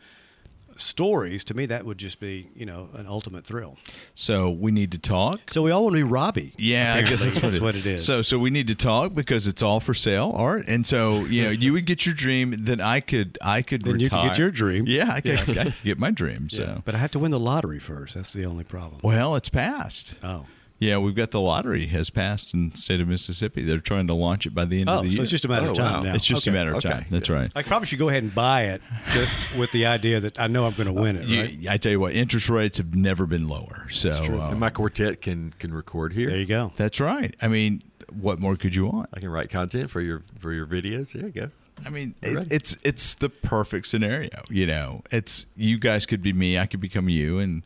stories, 0.80 1.44
to 1.46 1.54
me 1.54 1.66
that 1.68 1.86
would 1.86 1.98
just 1.98 2.20
be 2.20 2.50
you 2.56 2.66
know 2.66 2.90
an 2.96 3.08
ultimate 3.08 3.46
thrill. 3.46 3.78
So 4.16 4.50
we 4.50 4.72
need 4.72 4.92
to 4.92 4.98
talk. 4.98 5.52
So 5.52 5.62
we 5.62 5.72
all 5.72 5.84
want 5.84 5.96
to 5.96 6.04
be 6.04 6.10
Robbie. 6.10 6.54
Yeah, 6.58 6.96
I 6.96 7.02
guess 7.02 7.22
that's 7.22 7.42
what, 7.42 7.54
it, 7.54 7.62
what 7.62 7.76
it 7.76 7.86
is. 7.86 8.06
So, 8.06 8.22
so 8.22 8.38
we 8.40 8.50
need 8.50 8.68
to 8.68 8.76
talk 8.76 9.14
because 9.14 9.48
it's 9.48 9.62
all 9.62 9.80
for 9.80 9.94
sale, 9.94 10.32
Art. 10.36 10.68
And 10.68 10.86
so, 10.86 11.20
you 11.26 11.44
know, 11.44 11.50
you 11.50 11.74
would 11.74 11.86
get 11.86 12.06
your 12.06 12.16
dream, 12.16 12.56
then 12.58 12.82
I 12.82 13.00
could, 13.00 13.38
I 13.42 13.62
could 13.62 13.84
Then 13.84 14.00
you 14.00 14.10
could 14.10 14.24
get 14.24 14.38
your 14.38 14.52
dream. 14.52 14.86
Yeah, 14.88 15.12
I 15.14 15.22
could, 15.22 15.40
I 15.40 15.46
could 15.46 15.74
get 15.84 16.00
my 16.00 16.12
dream. 16.12 16.48
So, 16.60 16.62
Yeah, 16.64 16.82
but 16.84 16.96
I 16.96 16.98
have 16.98 17.12
to 17.12 17.20
win 17.20 17.32
the 17.32 17.40
lottery 17.40 17.80
first. 17.80 18.16
That's 18.16 18.34
the 18.34 18.46
only 18.46 18.64
problem. 18.64 19.02
well, 19.04 19.36
it's 19.36 19.50
passed. 19.50 20.16
Oh, 20.24 20.46
Yeah, 20.80 20.98
we've 20.98 21.14
got 21.16 21.32
the 21.32 21.42
lottery 21.42 21.88
has 21.88 22.10
passed 22.10 22.54
in 22.54 22.70
the 22.70 22.78
state 22.78 23.02
of 23.02 23.08
Mississippi. 23.10 23.64
They're 23.64 23.80
trying 23.80 24.08
to 24.08 24.14
launch 24.14 24.46
it 24.46 24.56
by 24.56 24.64
the 24.66 24.80
end 24.80 24.90
oh, 24.90 25.00
of 25.00 25.02
the 25.04 25.08
year. 25.10 25.12
so 25.12 25.16
year. 25.16 25.24
it's 25.24 25.32
just 25.32 25.46
a 25.46 25.50
matter 25.50 25.68
Oh, 25.68 25.72
of 25.72 25.76
time 25.78 25.94
wow. 25.94 26.00
now. 26.02 26.14
It's 26.16 26.26
just 26.26 26.48
a 26.48 26.52
matter 26.52 26.72
of 26.72 26.78
Okay. 26.78 26.90
time. 26.90 27.06
That's 27.10 27.30
right. 27.30 27.50
I 27.54 27.64
probably 27.64 27.86
should 27.88 28.00
go 28.00 28.08
ahead 28.08 28.24
and 28.24 28.34
buy 28.34 28.64
it 28.64 28.82
just 29.12 29.36
with 29.58 29.72
the 29.74 29.86
idea 29.86 30.20
that 30.22 30.40
I 30.40 30.48
know 30.48 30.66
I'm 30.66 30.74
going 30.74 30.88
to 30.88 30.94
win 30.94 31.18
it. 31.18 31.26
You- 31.28 31.42
Right? 31.42 31.68
I 31.70 31.78
tell 31.78 31.92
you 31.92 32.00
what, 32.00 32.14
interest 32.14 32.48
rates 32.50 32.78
have 32.78 32.96
never 32.96 33.26
been 33.26 33.48
lower. 33.50 33.88
So 33.92 34.24
true. 34.24 34.42
uh, 34.42 34.52
And 34.52 34.60
my 34.60 34.70
quartet 34.70 35.22
can 35.22 35.54
can 35.60 35.74
record 35.74 36.14
here. 36.14 36.30
There 36.30 36.40
you 36.40 36.46
go. 36.46 36.72
that's 36.78 37.00
right. 37.02 37.36
I 37.42 37.48
mean, 37.50 37.84
what 38.14 38.40
more 38.40 38.56
could 38.56 38.74
you 38.74 38.86
want? 38.88 39.10
I 39.14 39.20
can 39.20 39.30
write 39.30 39.50
content 39.50 39.90
for 39.92 40.00
your 40.02 40.24
for 40.40 40.54
your 40.54 40.66
videos. 40.66 41.12
There 41.12 41.26
you 41.26 41.32
go. 41.32 41.50
I 41.86 41.90
mean, 41.90 42.16
it, 42.22 42.48
it's 42.52 42.78
it's 42.84 43.14
the 43.16 43.30
perfect 43.30 43.88
scenario. 43.88 44.44
You 44.50 44.66
know, 44.66 45.02
it's 45.12 45.46
you 45.56 45.78
guys 45.78 46.06
could 46.06 46.22
be 46.22 46.34
me, 46.34 46.58
I 46.60 46.66
could 46.66 46.82
become 46.82 47.08
you, 47.10 47.40
and 47.40 47.64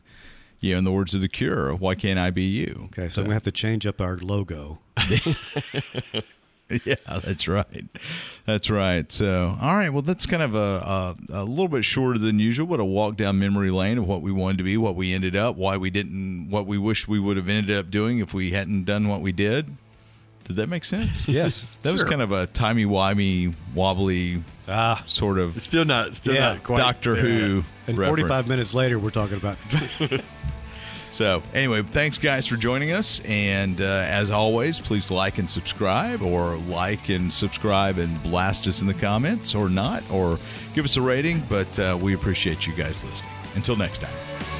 you 0.64 0.72
know, 0.72 0.78
in 0.78 0.84
the 0.84 0.92
words 0.92 1.14
of 1.14 1.20
the 1.20 1.28
Cure, 1.28 1.74
why 1.74 1.94
can't 1.94 2.18
I 2.18 2.30
be 2.30 2.44
you? 2.44 2.84
Okay, 2.86 3.10
so 3.10 3.20
I'm 3.20 3.26
going 3.26 3.32
to 3.32 3.34
have 3.34 3.42
to 3.42 3.52
change 3.52 3.86
up 3.86 4.00
our 4.00 4.16
logo. 4.16 4.78
yeah, 6.70 6.94
that's 7.06 7.46
right. 7.46 7.84
That's 8.46 8.70
right. 8.70 9.12
So, 9.12 9.58
all 9.60 9.74
right. 9.74 9.90
Well, 9.90 10.00
that's 10.00 10.24
kind 10.24 10.42
of 10.42 10.54
a, 10.54 10.58
a 11.28 11.42
a 11.42 11.44
little 11.44 11.68
bit 11.68 11.84
shorter 11.84 12.18
than 12.18 12.38
usual, 12.38 12.66
but 12.66 12.80
a 12.80 12.84
walk 12.84 13.18
down 13.18 13.38
memory 13.38 13.70
lane 13.70 13.98
of 13.98 14.08
what 14.08 14.22
we 14.22 14.32
wanted 14.32 14.56
to 14.58 14.64
be, 14.64 14.78
what 14.78 14.96
we 14.96 15.12
ended 15.12 15.36
up, 15.36 15.56
why 15.56 15.76
we 15.76 15.90
didn't, 15.90 16.48
what 16.48 16.66
we 16.66 16.78
wish 16.78 17.06
we 17.06 17.20
would 17.20 17.36
have 17.36 17.48
ended 17.48 17.76
up 17.76 17.90
doing 17.90 18.20
if 18.20 18.32
we 18.32 18.52
hadn't 18.52 18.84
done 18.84 19.06
what 19.06 19.20
we 19.20 19.32
did. 19.32 19.76
Did 20.44 20.56
that 20.56 20.70
make 20.70 20.86
sense? 20.86 21.28
Yes. 21.34 21.66
That 21.82 21.92
was 21.92 22.02
kind 22.02 22.22
of 22.22 22.32
a 22.32 22.46
timey 22.46 22.86
wimey, 22.86 23.54
wobbly 23.74 24.42
ah. 24.66 25.02
sort 25.06 25.38
of 25.38 25.60
still 25.60 25.84
not 25.84 26.14
still 26.14 26.34
Yeah. 26.34 26.54
not 26.54 26.64
quite 26.64 26.78
Doctor 26.78 27.14
there. 27.14 27.22
Who. 27.22 27.64
And 27.86 27.98
reference. 27.98 28.28
45 28.28 28.48
minutes 28.48 28.72
later, 28.72 28.98
we're 28.98 29.10
talking 29.10 29.36
about. 29.36 29.58
So, 31.14 31.44
anyway, 31.54 31.82
thanks 31.82 32.18
guys 32.18 32.44
for 32.44 32.56
joining 32.56 32.90
us. 32.90 33.20
And 33.20 33.80
uh, 33.80 33.84
as 33.84 34.32
always, 34.32 34.80
please 34.80 35.12
like 35.12 35.38
and 35.38 35.48
subscribe, 35.48 36.22
or 36.22 36.56
like 36.56 37.08
and 37.08 37.32
subscribe 37.32 37.98
and 37.98 38.20
blast 38.20 38.66
us 38.66 38.80
in 38.80 38.88
the 38.88 38.94
comments, 38.94 39.54
or 39.54 39.68
not, 39.68 40.02
or 40.10 40.40
give 40.74 40.84
us 40.84 40.96
a 40.96 41.02
rating. 41.02 41.40
But 41.48 41.78
uh, 41.78 41.96
we 42.02 42.14
appreciate 42.14 42.66
you 42.66 42.74
guys 42.74 43.04
listening. 43.04 43.30
Until 43.54 43.76
next 43.76 44.00
time. 44.00 44.53